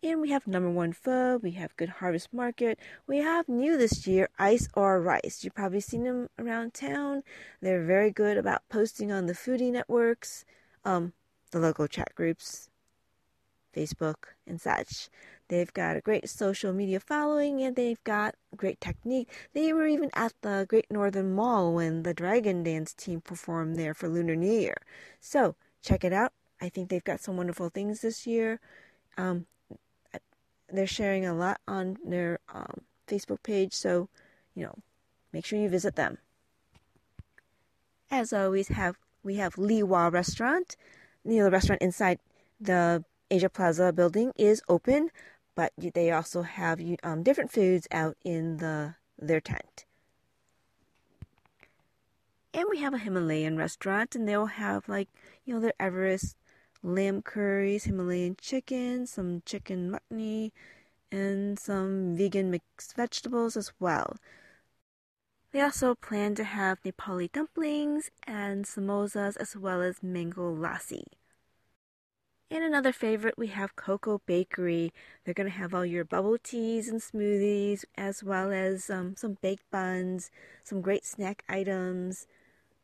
And 0.00 0.20
we 0.20 0.30
have 0.30 0.46
number 0.46 0.70
one 0.70 0.92
pho, 0.92 1.40
we 1.42 1.52
have 1.52 1.76
Good 1.76 1.88
Harvest 1.88 2.32
Market, 2.32 2.78
we 3.08 3.18
have 3.18 3.48
new 3.48 3.76
this 3.76 4.06
year, 4.06 4.28
Ice 4.38 4.68
or 4.74 5.00
Rice. 5.00 5.40
You've 5.42 5.56
probably 5.56 5.80
seen 5.80 6.04
them 6.04 6.28
around 6.38 6.72
town. 6.72 7.24
They're 7.60 7.84
very 7.84 8.12
good 8.12 8.36
about 8.36 8.62
posting 8.68 9.10
on 9.10 9.26
the 9.26 9.32
foodie 9.32 9.72
networks, 9.72 10.44
um, 10.84 11.14
the 11.50 11.58
local 11.58 11.88
chat 11.88 12.14
groups, 12.14 12.70
Facebook, 13.76 14.36
and 14.46 14.60
such. 14.60 15.08
They've 15.48 15.72
got 15.72 15.96
a 15.96 16.00
great 16.00 16.28
social 16.28 16.72
media 16.72 17.00
following 17.00 17.60
and 17.62 17.74
they've 17.74 18.02
got 18.04 18.36
great 18.56 18.80
technique. 18.80 19.28
They 19.52 19.72
were 19.72 19.88
even 19.88 20.10
at 20.14 20.32
the 20.42 20.64
Great 20.68 20.86
Northern 20.92 21.34
Mall 21.34 21.74
when 21.74 22.04
the 22.04 22.14
Dragon 22.14 22.62
Dance 22.62 22.94
team 22.94 23.20
performed 23.20 23.74
there 23.74 23.94
for 23.94 24.08
Lunar 24.08 24.36
New 24.36 24.60
Year. 24.60 24.76
So 25.18 25.56
check 25.82 26.04
it 26.04 26.12
out. 26.12 26.32
I 26.60 26.68
think 26.68 26.88
they've 26.88 27.02
got 27.02 27.18
some 27.18 27.36
wonderful 27.36 27.68
things 27.68 28.02
this 28.02 28.28
year. 28.28 28.60
Um, 29.16 29.46
they're 30.70 30.86
sharing 30.86 31.24
a 31.26 31.34
lot 31.34 31.60
on 31.66 31.96
their 32.04 32.40
um, 32.52 32.82
Facebook 33.06 33.42
page, 33.42 33.72
so 33.72 34.08
you 34.54 34.64
know, 34.64 34.74
make 35.32 35.44
sure 35.44 35.58
you 35.58 35.68
visit 35.68 35.96
them. 35.96 36.18
As 38.10 38.32
always, 38.32 38.68
have 38.68 38.96
we 39.22 39.36
have 39.36 39.58
Li 39.58 39.82
Wah 39.82 40.08
Restaurant. 40.08 40.76
You 41.24 41.38
know, 41.38 41.44
the 41.44 41.50
restaurant 41.50 41.82
inside 41.82 42.18
the 42.60 43.04
Asia 43.30 43.48
Plaza 43.48 43.92
building 43.92 44.32
is 44.36 44.62
open 44.68 45.10
but 45.58 45.72
they 45.76 46.12
also 46.12 46.42
have 46.42 46.80
um, 47.02 47.24
different 47.24 47.50
foods 47.50 47.88
out 47.90 48.16
in 48.22 48.58
the 48.58 48.94
their 49.18 49.40
tent. 49.40 49.86
And 52.54 52.66
we 52.70 52.78
have 52.78 52.94
a 52.94 52.98
Himalayan 52.98 53.56
restaurant, 53.56 54.14
and 54.14 54.28
they'll 54.28 54.46
have 54.46 54.88
like, 54.88 55.08
you 55.44 55.52
know, 55.52 55.58
their 55.58 55.72
Everest 55.80 56.36
lamb 56.82 57.22
curries, 57.22 57.84
Himalayan 57.84 58.36
chicken, 58.40 59.06
some 59.06 59.42
chicken 59.44 59.90
mutney, 59.90 60.52
and 61.10 61.58
some 61.58 62.16
vegan 62.16 62.50
mixed 62.50 62.94
vegetables 62.94 63.56
as 63.56 63.72
well. 63.80 64.16
They 65.52 65.60
also 65.62 65.94
plan 65.94 66.34
to 66.36 66.44
have 66.44 66.82
Nepali 66.82 67.32
dumplings 67.32 68.10
and 68.26 68.64
samosas 68.66 69.36
as 69.38 69.56
well 69.56 69.80
as 69.80 70.02
mango 70.02 70.54
lassi. 70.54 71.04
And 72.50 72.64
another 72.64 72.92
favorite, 72.92 73.36
we 73.36 73.48
have 73.48 73.76
Koko 73.76 74.22
Bakery. 74.24 74.92
They're 75.24 75.34
going 75.34 75.50
to 75.50 75.56
have 75.56 75.74
all 75.74 75.84
your 75.84 76.04
bubble 76.04 76.38
teas 76.38 76.88
and 76.88 77.00
smoothies, 77.00 77.84
as 77.96 78.24
well 78.24 78.50
as 78.50 78.88
um, 78.88 79.16
some 79.16 79.36
baked 79.42 79.70
buns, 79.70 80.30
some 80.64 80.80
great 80.80 81.04
snack 81.04 81.44
items, 81.46 82.26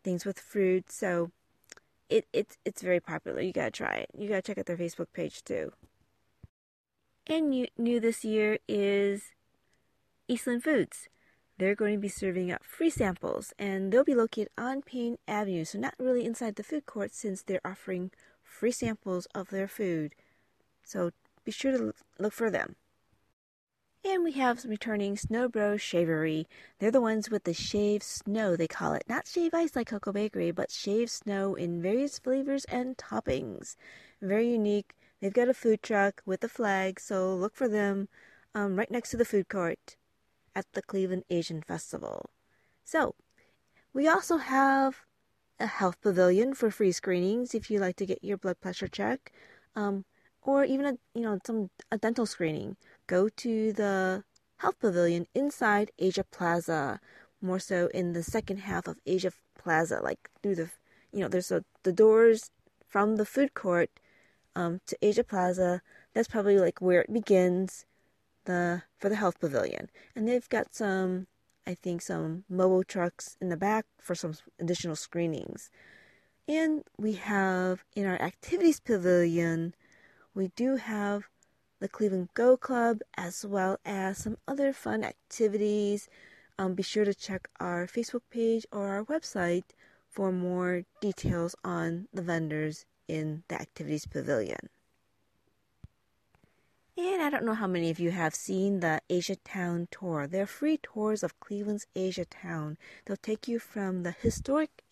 things 0.03 0.26
with 0.26 0.38
fruit. 0.38 0.92
So 0.92 1.30
it, 2.09 2.26
it's 2.32 2.59
it's 2.64 2.82
very 2.82 3.00
popular. 3.00 3.40
You 3.40 3.52
gotta 3.52 3.70
try 3.70 3.94
it. 3.94 4.11
You 4.16 4.28
gotta 4.28 4.42
check 4.42 4.59
out 4.59 4.66
their 4.66 4.76
Facebook 4.76 5.12
page 5.12 5.42
too. 5.44 5.72
And 7.26 7.48
new, 7.48 7.66
new 7.78 8.00
this 8.00 8.24
year 8.24 8.59
is 8.68 9.32
Eastland 10.28 10.62
Foods. 10.62 11.09
They're 11.57 11.74
going 11.74 11.94
to 11.94 12.00
be 12.00 12.09
serving 12.09 12.50
up 12.50 12.64
free 12.64 12.90
samples, 12.90 13.55
and 13.59 13.92
they'll 13.92 14.05
be 14.05 14.14
located 14.14 14.48
on 14.59 14.82
Payne 14.82 15.16
Avenue, 15.26 15.64
so 15.64 15.78
not 15.78 15.94
really 15.98 16.24
inside 16.24 16.57
the 16.57 16.64
food 16.64 16.84
court 16.84 17.14
since 17.14 17.42
they're 17.42 17.61
offering 17.64 18.11
free 18.42 18.72
samples 18.72 19.26
of 19.34 19.50
their 19.50 19.68
food. 19.68 20.14
So 20.82 21.12
be 21.44 21.52
sure 21.52 21.72
to 21.72 21.94
look 22.18 22.32
for 22.32 22.50
them. 22.50 22.76
And 24.07 24.22
we 24.22 24.32
have 24.32 24.61
some 24.61 24.70
returning 24.70 25.16
Snow 25.16 25.48
Bros 25.48 25.80
Shavery. 25.80 26.46
They're 26.78 26.90
the 26.90 27.00
ones 27.00 27.30
with 27.30 27.44
the 27.44 27.55
shaved 27.55 28.02
snow, 28.02 28.55
they 28.55 28.68
call 28.68 28.92
it. 28.92 29.05
Not 29.09 29.26
shave 29.26 29.55
ice 29.55 29.74
like 29.74 29.86
Koko 29.86 30.12
Bakery, 30.12 30.50
but 30.50 30.70
shaved 30.70 31.11
snow 31.11 31.55
in 31.55 31.80
various 31.80 32.18
flavors 32.18 32.66
and 32.66 32.98
toppings. 32.98 33.76
Very 34.20 34.50
unique. 34.50 34.94
They've 35.20 35.32
got 35.32 35.48
a 35.48 35.55
food 35.55 35.82
truck 35.82 36.20
with 36.26 36.44
a 36.44 36.50
flag, 36.50 37.00
so 37.00 37.34
look 37.34 37.57
for 37.57 37.66
them 37.66 38.09
um, 38.55 38.76
right 38.76 38.90
next 38.90 39.11
to 39.11 39.16
the 39.16 39.24
food 39.24 39.48
court 39.48 39.96
at 40.55 40.66
the 40.74 40.82
Cleveland 40.82 41.24
Asian 41.30 41.62
Festival. 41.62 42.28
So, 42.84 43.14
we 43.94 44.07
also 44.07 44.36
have 44.36 45.07
a 45.59 45.66
health 45.66 45.98
pavilion 46.02 46.52
for 46.52 46.70
free 46.70 46.92
screenings 46.92 47.55
if 47.55 47.70
you 47.70 47.78
like 47.78 47.96
to 47.96 48.07
get 48.07 48.22
your 48.22 48.36
blood 48.36 48.61
pressure 48.61 48.88
check, 48.88 49.32
um, 49.74 50.05
or 50.42 50.62
even 50.64 50.84
a 50.84 50.92
you 51.14 51.22
know 51.22 51.38
some 51.46 51.70
a 51.90 51.96
dental 51.96 52.26
screening 52.26 52.76
go 53.07 53.28
to 53.28 53.72
the 53.72 54.24
Health 54.59 54.78
Pavilion 54.80 55.26
inside 55.34 55.90
Asia 55.98 56.24
Plaza, 56.24 57.00
more 57.40 57.59
so 57.59 57.88
in 57.92 58.12
the 58.12 58.22
second 58.22 58.59
half 58.59 58.86
of 58.86 58.98
Asia 59.07 59.32
Plaza, 59.59 60.00
like 60.02 60.30
through 60.42 60.55
the, 60.55 60.70
you 61.12 61.20
know, 61.20 61.28
there's 61.28 61.50
a, 61.50 61.64
the 61.82 61.92
doors 61.92 62.50
from 62.88 63.16
the 63.16 63.26
food 63.26 63.55
court 63.55 63.90
um, 64.57 64.80
to 64.86 64.96
Asia 65.02 65.24
Plaza. 65.24 65.82
That's 66.14 66.28
probably 66.28 66.59
like 66.59 66.80
where 66.80 67.02
it 67.02 67.12
begins 67.12 67.84
the 68.44 68.82
for 68.98 69.09
the 69.09 69.16
Health 69.16 69.40
Pavilion, 69.40 69.88
and 70.14 70.28
they've 70.28 70.48
got 70.48 70.74
some, 70.74 71.26
I 71.66 71.74
think, 71.74 72.02
some 72.02 72.44
mobile 72.48 72.84
trucks 72.84 73.36
in 73.40 73.48
the 73.48 73.57
back 73.57 73.86
for 73.98 74.14
some 74.14 74.34
additional 74.61 74.96
screenings. 74.96 75.70
And 76.46 76.84
we 76.98 77.14
have 77.14 77.84
in 77.96 78.07
our 78.07 78.20
activities 78.20 78.80
pavilion, 78.80 79.74
we 80.34 80.48
do 80.48 80.76
have 80.76 81.24
the 81.85 81.89
Cleveland 81.91 82.30
Go 82.32 82.57
Club, 82.57 83.01
as 83.14 83.45
well 83.45 83.78
as 83.85 84.16
some 84.16 84.39
other 84.49 84.72
fun 84.72 85.05
activities. 85.05 86.09
Um, 86.59 86.72
be 86.72 86.82
sure 86.82 87.05
to 87.05 87.12
check 87.12 87.47
our 87.61 87.87
Facebook 87.87 88.22
page 88.30 88.64
or 88.72 88.89
our 88.89 89.05
website 89.05 89.64
for 90.09 90.32
more 90.32 90.85
details 91.03 91.55
on 91.62 92.09
the 92.11 92.22
vendors 92.22 92.87
in 93.07 93.43
the 93.49 93.61
Activities 93.61 94.07
Pavilion. 94.07 94.70
And 96.97 97.20
I 97.20 97.28
don't 97.28 97.45
know 97.45 97.53
how 97.53 97.66
many 97.66 97.91
of 97.91 98.01
you 98.01 98.12
have 98.12 98.35
seen 98.35 98.80
the 98.80 99.03
Asia 99.11 99.37
Town 99.37 99.87
tour. 99.91 100.26
They're 100.26 100.47
free 100.47 100.78
tours 100.82 101.22
of 101.22 101.39
Cleveland's 101.39 101.87
Asia 101.95 102.24
Town. 102.24 102.78
They'll 103.05 103.18
take 103.18 103.47
you 103.47 103.59
from 103.59 104.05
the 104.05 104.12
historic 104.12 104.82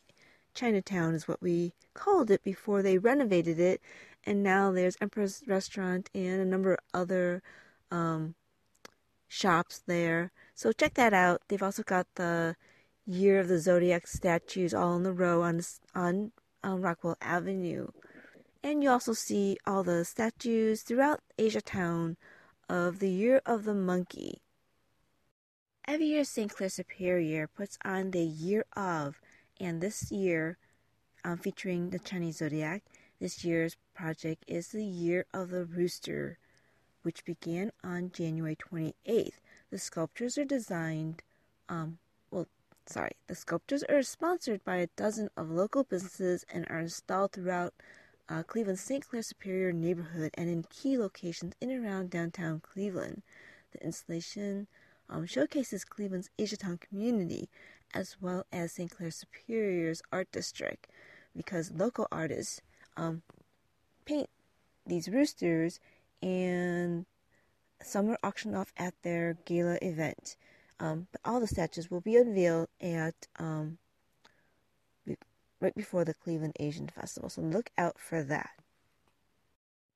Chinatown, 0.55 1.14
is 1.14 1.26
what 1.26 1.40
we 1.40 1.72
called 1.95 2.30
it 2.30 2.45
before 2.45 2.82
they 2.82 2.99
renovated 2.99 3.59
it, 3.59 3.80
and 4.24 4.42
now 4.42 4.70
there's 4.72 4.96
Empress 5.00 5.42
Restaurant 5.46 6.10
and 6.14 6.40
a 6.40 6.44
number 6.44 6.74
of 6.74 6.80
other 6.94 7.42
um, 7.90 8.34
shops 9.28 9.82
there. 9.86 10.30
So 10.54 10.72
check 10.72 10.94
that 10.94 11.12
out. 11.12 11.42
They've 11.48 11.62
also 11.62 11.82
got 11.82 12.06
the 12.14 12.56
Year 13.04 13.40
of 13.40 13.48
the 13.48 13.58
Zodiac 13.58 14.06
statues 14.06 14.72
all 14.72 14.94
in 14.94 15.02
the 15.02 15.12
row 15.12 15.42
on 15.42 15.60
on, 15.94 16.30
on 16.62 16.80
Rockwell 16.80 17.16
Avenue, 17.20 17.88
and 18.62 18.82
you 18.82 18.90
also 18.90 19.12
see 19.12 19.58
all 19.66 19.82
the 19.82 20.04
statues 20.04 20.82
throughout 20.82 21.20
Asia 21.36 21.60
Town 21.60 22.16
of 22.68 23.00
the 23.00 23.10
Year 23.10 23.42
of 23.44 23.64
the 23.64 23.74
Monkey. 23.74 24.40
Every 25.86 26.06
year, 26.06 26.22
St. 26.22 26.54
Clair 26.54 26.68
Superior 26.68 27.48
puts 27.48 27.76
on 27.84 28.12
the 28.12 28.22
Year 28.22 28.64
of, 28.76 29.20
and 29.58 29.80
this 29.80 30.12
year, 30.12 30.56
um, 31.24 31.38
featuring 31.38 31.90
the 31.90 31.98
Chinese 31.98 32.36
zodiac, 32.36 32.84
this 33.22 33.44
year's 33.44 33.76
project 33.94 34.44
is 34.48 34.68
the 34.68 34.84
Year 34.84 35.26
of 35.32 35.50
the 35.50 35.64
Rooster, 35.64 36.38
which 37.04 37.24
began 37.24 37.70
on 37.84 38.10
January 38.12 38.56
28th. 38.56 39.34
The 39.70 39.78
sculptures 39.78 40.36
are 40.38 40.44
designed, 40.44 41.22
um, 41.68 41.98
well, 42.32 42.48
sorry, 42.84 43.12
the 43.28 43.36
sculptures 43.36 43.84
are 43.84 44.02
sponsored 44.02 44.64
by 44.64 44.78
a 44.78 44.88
dozen 44.96 45.30
of 45.36 45.52
local 45.52 45.84
businesses 45.84 46.44
and 46.52 46.66
are 46.68 46.80
installed 46.80 47.30
throughout 47.30 47.74
uh, 48.28 48.42
Cleveland's 48.42 48.80
St. 48.80 49.08
Clair 49.08 49.22
Superior 49.22 49.72
neighborhood 49.72 50.32
and 50.34 50.50
in 50.50 50.64
key 50.64 50.98
locations 50.98 51.54
in 51.60 51.70
and 51.70 51.84
around 51.84 52.10
downtown 52.10 52.58
Cleveland. 52.58 53.22
The 53.70 53.84
installation 53.84 54.66
um, 55.08 55.26
showcases 55.26 55.84
Cleveland's 55.84 56.30
Asiatown 56.40 56.80
community 56.80 57.48
as 57.94 58.16
well 58.20 58.46
as 58.52 58.72
St. 58.72 58.90
Clair 58.90 59.12
Superior's 59.12 60.02
art 60.10 60.26
district 60.32 60.88
because 61.36 61.70
local 61.70 62.08
artists 62.10 62.60
um, 62.97 63.22
paint 64.05 64.28
these 64.86 65.09
roosters, 65.09 65.80
and 66.22 67.07
some 67.82 68.11
are 68.11 68.18
auctioned 68.22 68.57
off 68.57 68.72
at 68.76 68.95
their 69.03 69.36
gala 69.45 69.78
event. 69.82 70.36
Um, 70.80 71.07
but 71.12 71.20
all 71.24 71.40
the 71.40 71.47
statues 71.47 71.90
will 71.90 72.01
be 72.01 72.16
unveiled 72.16 72.68
at 72.80 73.28
um, 73.38 73.78
right 75.61 75.74
before 75.74 76.05
the 76.05 76.14
Cleveland 76.14 76.57
Asian 76.59 76.88
Festival, 76.88 77.28
so 77.28 77.40
look 77.40 77.70
out 77.78 77.99
for 77.99 78.22
that. 78.24 78.51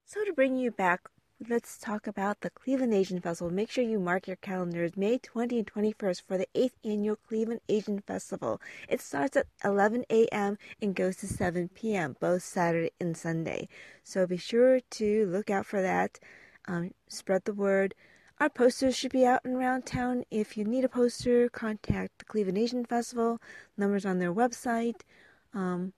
So 0.04 0.24
to 0.24 0.32
bring 0.32 0.56
you 0.56 0.70
back 0.70 1.08
let's 1.48 1.76
talk 1.76 2.06
about 2.06 2.40
the 2.40 2.48
Cleveland 2.50 2.94
Asian 2.94 3.20
Festival. 3.20 3.52
Make 3.52 3.70
sure 3.70 3.84
you 3.84 4.00
mark 4.00 4.26
your 4.26 4.36
calendars 4.36 4.96
May 4.96 5.18
20 5.18 5.58
and 5.58 5.66
21st 5.66 6.22
for 6.26 6.38
the 6.38 6.48
8th 6.54 6.72
annual 6.82 7.16
Cleveland 7.16 7.60
Asian 7.68 8.00
Festival. 8.00 8.60
It 8.88 9.02
starts 9.02 9.36
at 9.36 9.46
11 9.62 10.06
a.m. 10.08 10.56
and 10.80 10.94
goes 10.94 11.16
to 11.16 11.26
7 11.26 11.68
p.m., 11.74 12.16
both 12.20 12.42
Saturday 12.42 12.90
and 12.98 13.16
Sunday. 13.16 13.68
So 14.02 14.26
be 14.26 14.38
sure 14.38 14.80
to 14.80 15.26
look 15.26 15.50
out 15.50 15.66
for 15.66 15.82
that. 15.82 16.18
Um, 16.66 16.92
spread 17.08 17.44
the 17.44 17.52
word. 17.52 17.94
Our 18.40 18.48
posters 18.48 18.96
should 18.96 19.12
be 19.12 19.26
out 19.26 19.42
and 19.44 19.56
around 19.56 19.84
town. 19.84 20.24
If 20.30 20.56
you 20.56 20.64
need 20.64 20.84
a 20.84 20.88
poster, 20.88 21.50
contact 21.50 22.18
the 22.18 22.24
Cleveland 22.24 22.58
Asian 22.58 22.84
Festival. 22.86 23.40
Numbers 23.76 24.06
on 24.06 24.18
their 24.18 24.32
website. 24.32 25.02
Um, 25.52 25.92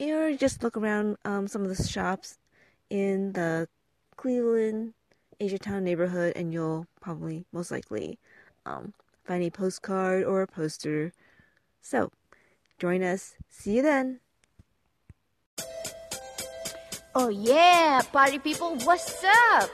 or 0.00 0.32
just 0.32 0.62
look 0.62 0.76
around 0.78 1.18
um, 1.26 1.46
some 1.48 1.62
of 1.62 1.76
the 1.76 1.86
shops 1.86 2.38
in 2.88 3.32
the 3.32 3.68
Cleveland, 4.20 4.92
Asiatown 5.40 5.80
neighborhood, 5.80 6.34
and 6.36 6.52
you'll 6.52 6.86
probably 7.00 7.46
most 7.56 7.70
likely 7.70 8.18
um, 8.66 8.92
find 9.24 9.42
a 9.42 9.48
postcard 9.48 10.24
or 10.24 10.42
a 10.42 10.46
poster. 10.46 11.14
So, 11.80 12.12
join 12.78 13.02
us. 13.02 13.32
See 13.48 13.76
you 13.76 13.82
then. 13.82 14.20
Oh 17.14 17.32
yeah, 17.32 18.02
party 18.12 18.38
people, 18.38 18.76
what's 18.84 19.24
up? 19.56 19.72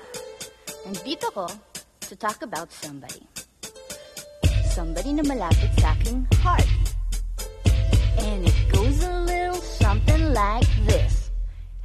Nandito 0.87 1.27
ko 1.35 1.51
to 2.07 2.15
talk 2.15 2.39
about 2.47 2.71
somebody. 2.71 3.27
Somebody 4.71 5.11
na 5.11 5.27
malapit 5.27 5.75
sa 5.83 5.91
aking 5.99 6.23
heart. 6.39 6.71
And 8.23 8.47
it 8.47 8.55
goes 8.71 9.03
a 9.03 9.27
little 9.27 9.59
something 9.59 10.31
like 10.31 10.71
this. 10.87 11.26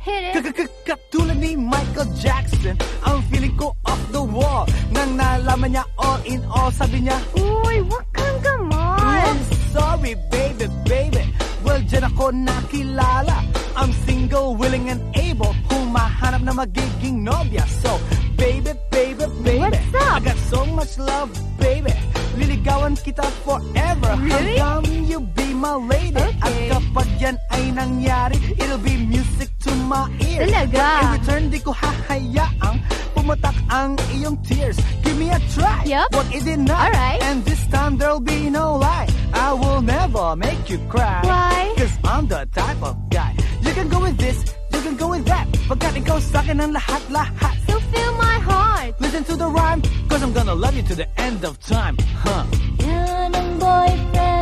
Hit 0.02 0.34
it! 0.34 0.70
Katulad 0.82 1.38
ni 1.38 1.54
Michael 1.54 2.10
Jackson 2.18 2.74
Ang 3.06 3.22
feeling 3.30 3.54
ko 3.54 3.78
off 3.86 4.02
the 4.10 4.18
wall 4.18 4.66
Nang 4.90 5.14
nalaman 5.14 5.78
niya 5.78 5.86
all 5.94 6.18
in 6.26 6.42
all 6.50 6.74
Sabi 6.74 7.06
niya, 7.06 7.22
Uy, 7.38 7.86
wag 7.86 8.06
kang 8.10 8.42
gamon! 8.42 8.98
I'm 8.98 9.40
sorry 9.70 10.18
baby, 10.34 10.66
baby 10.90 11.22
Well, 11.62 11.78
dyan 11.86 12.10
ako 12.10 12.34
nakilala 12.34 13.46
I'm 13.78 13.94
single, 14.10 14.58
willing 14.58 14.90
and 14.90 15.06
able 15.14 15.54
Humahanap 15.70 16.42
na 16.50 16.54
magiging 16.58 17.22
nobya 17.22 17.62
So, 17.86 18.02
baby, 18.42 18.74
baby, 18.90 19.30
baby 19.46 19.62
What's 19.62 19.94
up? 20.02 20.18
I 20.18 20.34
got 20.34 20.40
so 20.50 20.66
much 20.66 20.98
love, 20.98 21.30
baby 21.62 21.94
Liligawan 22.42 22.98
kita 22.98 23.30
forever 23.46 24.18
Really? 24.18 24.58
Hanggang 24.58 25.06
you 25.06 25.22
be 25.22 25.41
my 25.62 25.78
lady 25.78 26.26
At 26.42 26.54
kapag 26.74 27.08
yan 27.22 27.38
ay 27.54 27.64
nangyari 27.70 28.38
It'll 28.58 28.82
be 28.82 28.98
music 28.98 29.54
to 29.62 29.72
my 29.86 30.10
ears. 30.18 30.50
Talaga? 30.50 30.74
But 30.74 30.98
in 30.98 31.10
return, 31.22 31.44
di 31.54 31.60
ko 31.62 31.72
hahayaang 31.72 32.78
Pumatak 33.14 33.54
ang 33.70 33.94
iyong 34.18 34.34
tears. 34.42 34.82
Give 35.06 35.14
me 35.14 35.30
a 35.30 35.38
try. 35.54 35.86
Yup. 35.86 36.10
Wag 36.10 36.26
i-deny 36.34 36.74
Alright. 36.74 37.22
And 37.22 37.46
this 37.46 37.62
time 37.70 38.02
there'll 38.02 38.24
be 38.24 38.50
no 38.50 38.82
lie. 38.82 39.06
I 39.38 39.54
will 39.54 39.86
never 39.86 40.34
make 40.34 40.66
you 40.74 40.82
cry. 40.90 41.22
Why? 41.22 41.70
Cause 41.78 41.94
I'm 42.02 42.26
the 42.26 42.50
type 42.50 42.82
of 42.82 42.98
guy. 43.14 43.38
You 43.62 43.72
can 43.78 43.88
go 43.94 44.02
with 44.02 44.18
this, 44.18 44.42
you 44.74 44.82
can 44.82 44.98
go 44.98 45.14
with 45.14 45.30
that. 45.30 45.46
Pagkat 45.70 46.02
ikaw 46.02 46.18
sa'kin 46.18 46.58
ang 46.58 46.74
lahat-lahat. 46.74 47.56
So 47.70 47.78
feel 47.94 48.12
my 48.18 48.42
heart. 48.42 48.98
Listen 48.98 49.22
to 49.30 49.38
the 49.38 49.46
rhyme 49.46 49.86
Cause 50.10 50.26
I'm 50.26 50.34
gonna 50.34 50.58
love 50.58 50.74
you 50.74 50.84
to 50.90 50.96
the 50.98 51.08
end 51.22 51.46
of 51.46 51.62
time. 51.62 51.96
Huh. 52.26 52.44
Yan 52.82 53.32
ang 53.38 53.50
boyfriend 53.62 54.41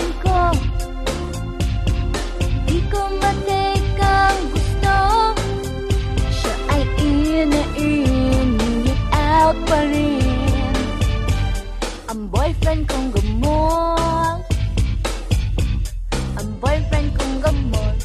boyfriend 12.50 12.89
kong. 12.89 13.14
Ang 16.39 16.50
boyfriend 16.58 17.10
kong 17.14 17.36
gamot. 17.45 17.97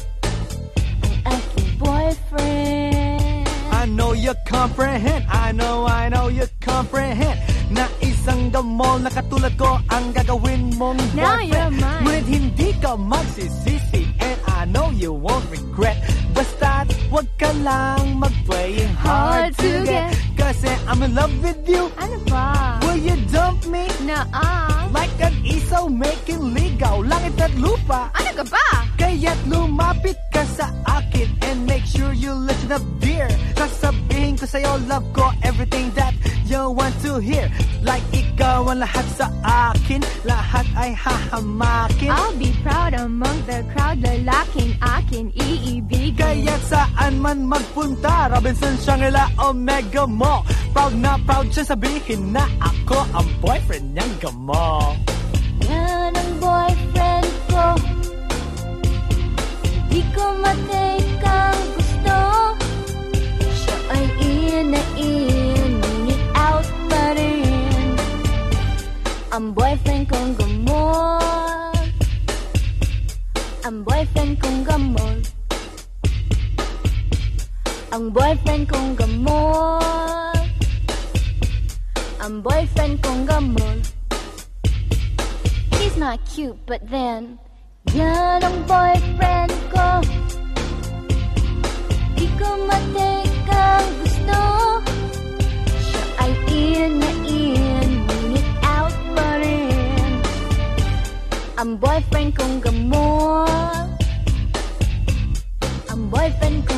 Ang 1.01 1.17
aking 1.25 1.71
boyfriend. 1.81 3.49
I 3.73 3.89
know 3.89 4.13
you 4.13 4.33
comprehend 4.45 5.25
I 5.29 5.51
know, 5.51 5.85
I 5.85 6.09
know 6.09 6.27
you 6.29 6.45
comprehend 6.61 7.41
Na 7.73 7.89
isang 8.25 8.49
gamol 8.49 8.97
na 9.05 9.13
katulad 9.13 9.53
ko 9.53 9.77
Ang 9.93 10.09
gagawin 10.09 10.73
mong 10.81 10.97
Now 11.13 11.37
boyfriend 11.37 11.45
you're 11.53 11.71
mine. 11.77 12.01
Ngunit 12.01 12.25
hindi 12.25 12.69
ka 12.81 12.97
magsisisi 12.97 14.01
And 14.17 14.37
I 14.49 14.65
know 14.65 14.89
you 14.89 15.13
won't 15.13 15.45
regret 15.53 16.01
Basta't 16.33 16.89
wag 17.13 17.29
ka 17.37 17.53
lang 17.61 18.17
mag-playing 18.17 18.89
hard, 18.97 19.53
Hard 19.53 19.61
to 19.61 19.71
get. 19.85 20.09
Kasi 20.33 20.73
I'm 20.89 21.05
in 21.05 21.13
love 21.13 21.37
with 21.45 21.61
you 21.69 21.85
Ano 22.01 22.17
ba? 22.25 22.81
Will 22.81 22.97
you 22.97 23.13
dump 23.29 23.61
me? 23.69 23.85
Naa? 24.01 24.89
Like 24.89 25.13
an 25.21 25.37
isaw 25.45 25.85
making 25.85 26.57
ligaw 26.57 27.05
Langit 27.05 27.37
at 27.37 27.53
lupa 27.61 28.09
Ano 28.09 28.41
ka 28.41 28.45
ba? 28.49 28.67
Kaya't 28.97 29.37
lumapit 29.45 30.17
ka 30.33 30.41
sa 30.49 30.73
akin 30.97 31.29
And 31.45 31.69
make 31.69 31.85
sure 31.85 32.09
you 32.09 32.33
listen 32.33 32.73
up 32.73 32.81
dear 32.97 33.29
Sasabihin 33.53 34.33
ko 34.33 34.49
sa'yo 34.49 34.81
love 34.89 35.05
ko 35.13 35.29
Everything 35.45 35.93
that 35.93 36.11
you 36.49 36.73
want 36.73 36.93
to 37.05 37.21
hear 37.21 37.47
Like 37.85 38.03
ikaw 38.15 38.71
ang 38.71 38.79
lahat 38.79 39.07
sa 39.19 39.27
akin. 39.43 40.01
Lahat 40.23 40.67
ay 40.79 40.91
hahamakin. 40.95 42.09
I'll 42.11 42.37
be 42.39 42.51
proud 42.63 42.93
among 42.95 43.37
the 43.45 43.61
crowd 43.75 43.99
Lalaking 43.99 44.73
akin. 44.79 45.31
Iibigin. 45.35 46.15
Kaya't 46.15 46.63
saan 46.71 47.21
man 47.21 47.45
magpunta 47.45 48.31
Robinson, 48.31 48.75
Shangri-La, 48.81 49.29
Omega 49.39 50.07
mo 50.07 50.41
Proud 50.73 50.95
na 50.97 51.19
proud 51.21 51.47
siya 51.51 51.75
sabihin 51.75 52.33
na 52.33 52.43
Ako 52.59 52.97
ang 53.13 53.27
boyfriend 53.43 53.93
niyang 53.93 54.13
gamo 54.23 55.04
Ang 69.35 69.51
boyfriend 69.51 70.07
kong 70.07 70.31
gamot 70.39 71.91
Ang 73.67 73.83
boyfriend 73.83 74.39
kong 74.39 74.63
gamot 74.63 75.19
Ang 77.91 78.15
boyfriend 78.15 78.63
kong 78.71 78.95
gamot 78.95 80.47
Ang 82.23 82.39
boyfriend 82.39 82.95
kong 83.03 83.27
gamot 83.27 83.83
He's 85.83 85.99
not 85.99 86.23
cute, 86.23 86.55
but 86.63 86.79
then 86.87 87.35
Yan 87.91 88.39
ang 88.39 88.63
boyfriend 88.63 89.51
ko 89.67 89.99
Di 92.15 92.31
ko 92.39 92.47
matake 92.71 93.14
Ang 101.65 101.81
boyfriend 101.81 102.29
kong 102.37 102.61
Ang 105.89 106.01
boyfriend 106.13 106.61
kong 106.61 106.74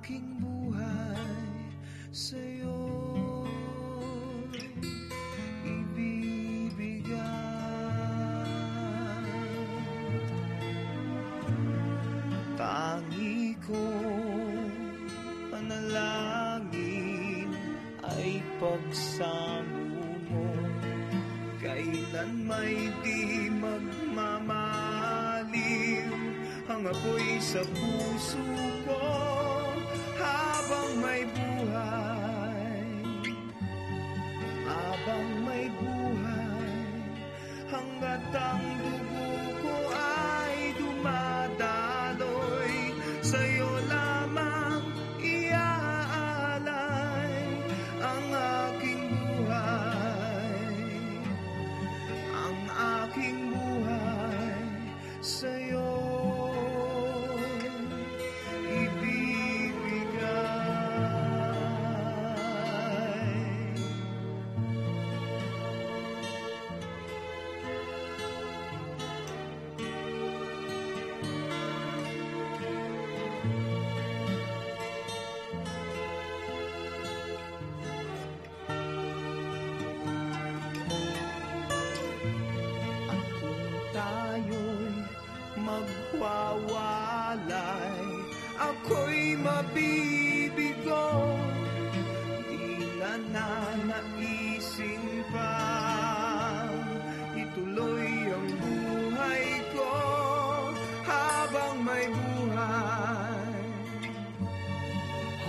aking 0.00 0.40
buhay 0.40 1.60
sa'yo. 2.08 2.80
Ibibigay. 5.60 7.20
Tangi 12.56 13.52
kong 13.60 14.72
panalangin 15.52 17.52
ay 18.00 18.40
pagsamo 18.56 20.00
mo. 20.32 20.48
Kailan 21.60 22.48
may 22.48 22.88
di 23.04 23.52
magmamaliw 23.52 24.48
Ang 26.72 26.88
apoy 26.88 27.36
sa 27.36 27.60
puso 27.68 28.79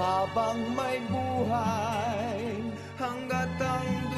habang 0.01 0.57
may 0.73 0.97
buhay 1.13 2.41
hanggat 2.97 3.53
ang 3.61 4.10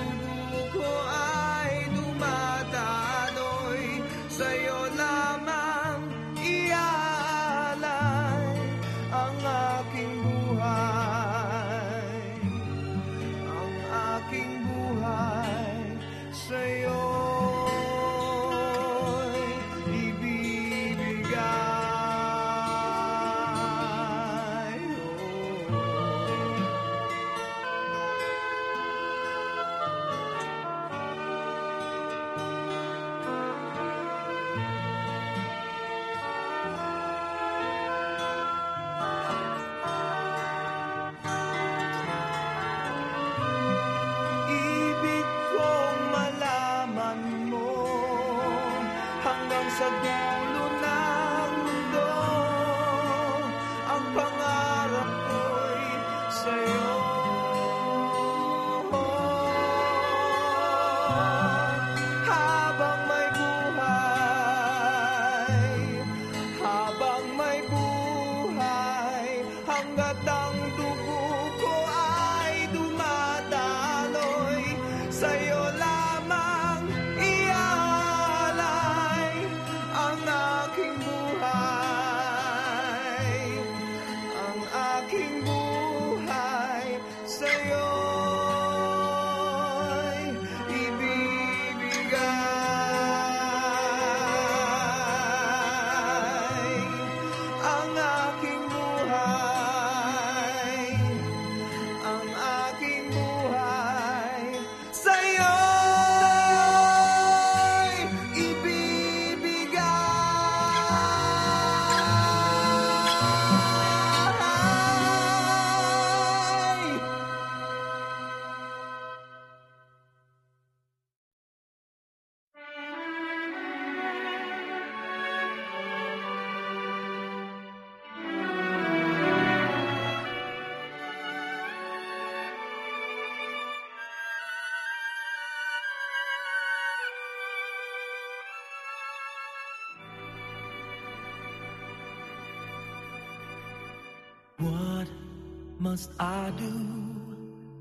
must 145.84 146.12
I 146.18 146.50
do 146.56 146.74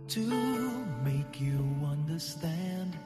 to 0.09 0.27
make 1.05 1.41
you 1.41 1.65
understand? 1.87 2.99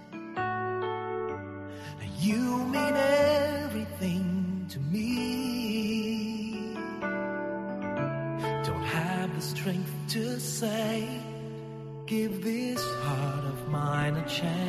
You 2.19 2.65
mean 2.75 2.97
everything 2.97 4.67
to 4.71 4.79
me. 4.81 6.63
Don't 8.65 8.89
have 8.99 9.35
the 9.37 9.43
strength 9.43 9.93
to 10.15 10.41
say, 10.41 11.07
give 12.07 12.43
this 12.43 12.83
heart 13.05 13.45
of 13.45 13.69
mine 13.69 14.17
a 14.17 14.27
chance. 14.27 14.66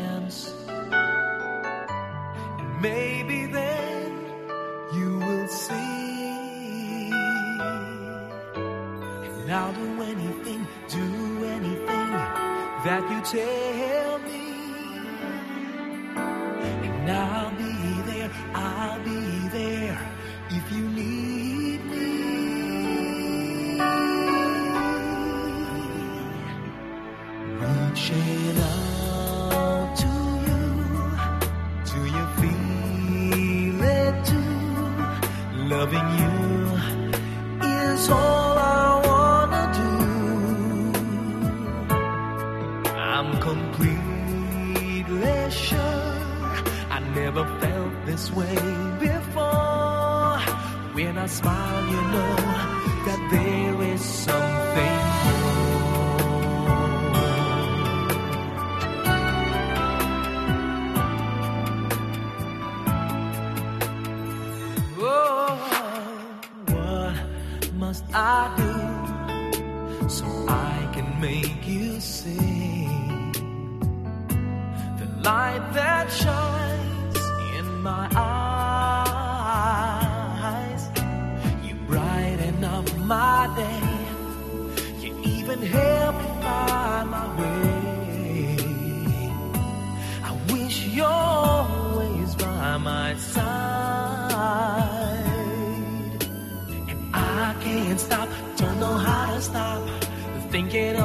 thinking 100.50 100.96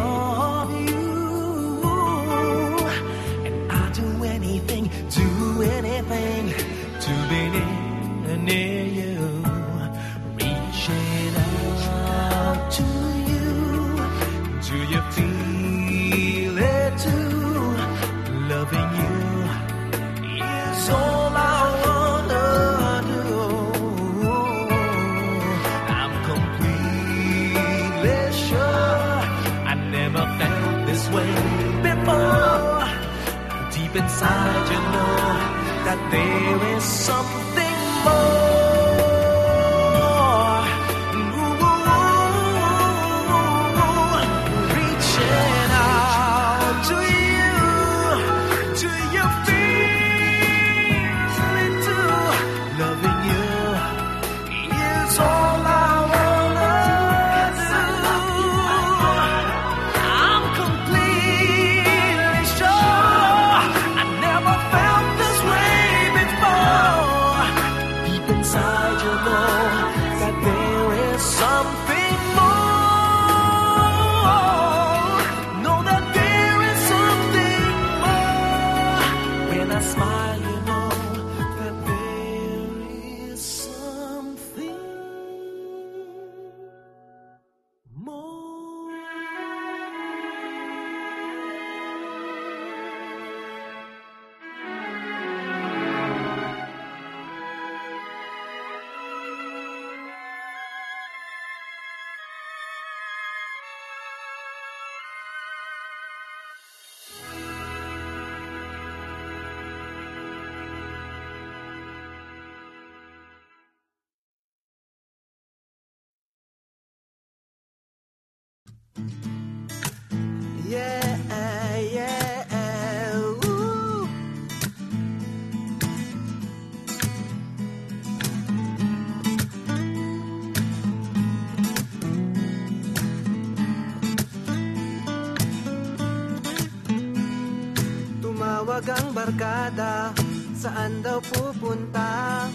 barkada, 139.23 140.11
saan 140.59 140.99
daw 140.99 141.23
pupunta? 141.23 142.51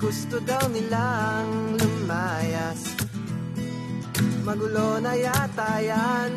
Gusto 0.00 0.40
daw 0.40 0.64
nilang 0.72 1.76
lumayas. 1.76 2.96
Magulo 4.40 4.96
na 5.04 5.12
yata 5.12 5.76
yan 5.84 6.32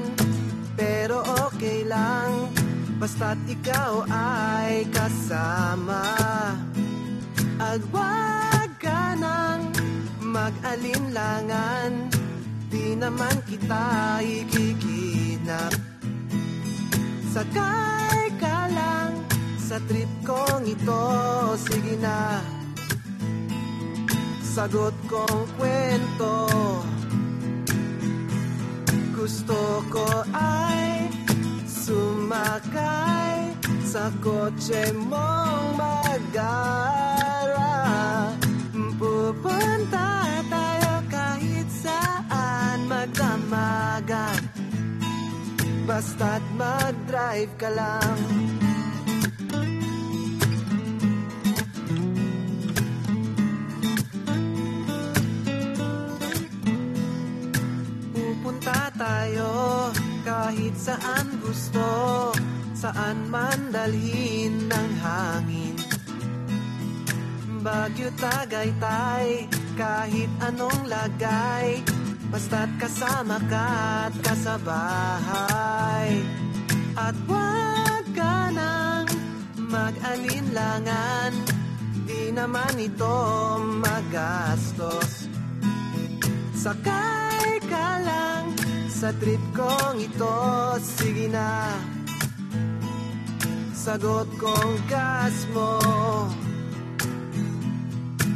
Pero 0.76 1.24
okay 1.48 1.88
lang. 1.88 2.52
Basta't 3.00 3.40
ikaw 3.48 4.04
ay 4.12 4.84
kasama. 4.92 6.04
At 7.56 7.80
wag 7.96 8.76
ka 8.76 9.16
nang 9.16 9.72
mag-alinlangan 10.20 12.12
Di 12.68 12.98
naman 12.98 13.36
kita 13.48 14.20
ikikinap 14.20 15.72
Sakay 17.32 18.28
ka 18.42 18.61
sa 19.72 19.80
trip 19.88 20.12
kong 20.28 20.68
ito. 20.68 21.04
Sige 21.56 21.96
na. 22.04 22.44
Sagot 24.44 24.92
kong 25.08 25.48
kwento. 25.56 26.52
Gusto 29.16 29.80
ko 29.88 30.28
ay 30.36 31.08
sumakay 31.64 33.56
sa 33.88 34.12
kotse 34.20 34.92
mong 35.08 35.80
magara 35.80 37.96
Pupunta 39.00 40.28
tayo 40.52 40.94
kahit 41.08 41.68
saan 41.72 42.92
magdamagan. 42.92 44.42
Basta't 45.88 46.44
mag-drive 46.60 47.56
ka 47.56 47.72
lang 47.72 48.20
kahit 60.22 60.76
saan 60.78 61.28
gusto 61.42 62.32
Saan 62.82 63.30
man 63.30 63.70
dalhin 63.70 64.66
ng 64.66 64.92
hangin. 64.98 65.78
Bagyo 67.62 68.10
Tagaytay 68.18 69.46
kahit 69.78 70.32
anong 70.42 70.90
lagay 70.90 71.86
Basta't 72.34 72.74
kasama 72.82 73.38
ka 73.46 73.68
at 74.10 74.16
kasabahay. 74.24 76.10
At 76.98 77.14
wag 77.30 78.06
ka 78.18 78.50
nang 78.50 79.06
mag-alinlangan 79.62 81.38
Di 82.08 82.34
naman 82.34 82.82
ito 82.82 83.20
magastos. 83.62 85.30
Sakay 86.58 87.62
ka 87.70 87.88
lang 88.02 88.21
sa 89.02 89.10
trip 89.18 89.42
kong 89.58 89.98
ito 89.98 90.38
Sige 90.78 91.26
na. 91.26 91.74
Sagot 93.74 94.30
kong 94.38 94.78
gas 94.86 95.50
mo. 95.58 95.82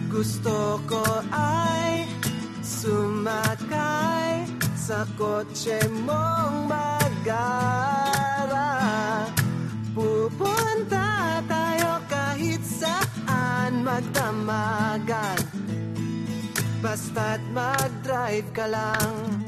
Gusto 0.10 0.82
ko 0.90 1.06
ay 1.30 2.10
sumakay 2.66 4.50
Sa 4.74 5.06
kotse 5.20 5.78
mong 6.02 6.72
magara 6.72 8.72
Pupunta 9.94 11.46
tayo 11.46 11.92
kahit 12.10 12.64
saan 12.66 13.86
magdamagan. 13.86 15.40
Basta't 16.82 17.42
mag-drive 17.54 18.50
ka 18.50 18.66
lang 18.66 19.46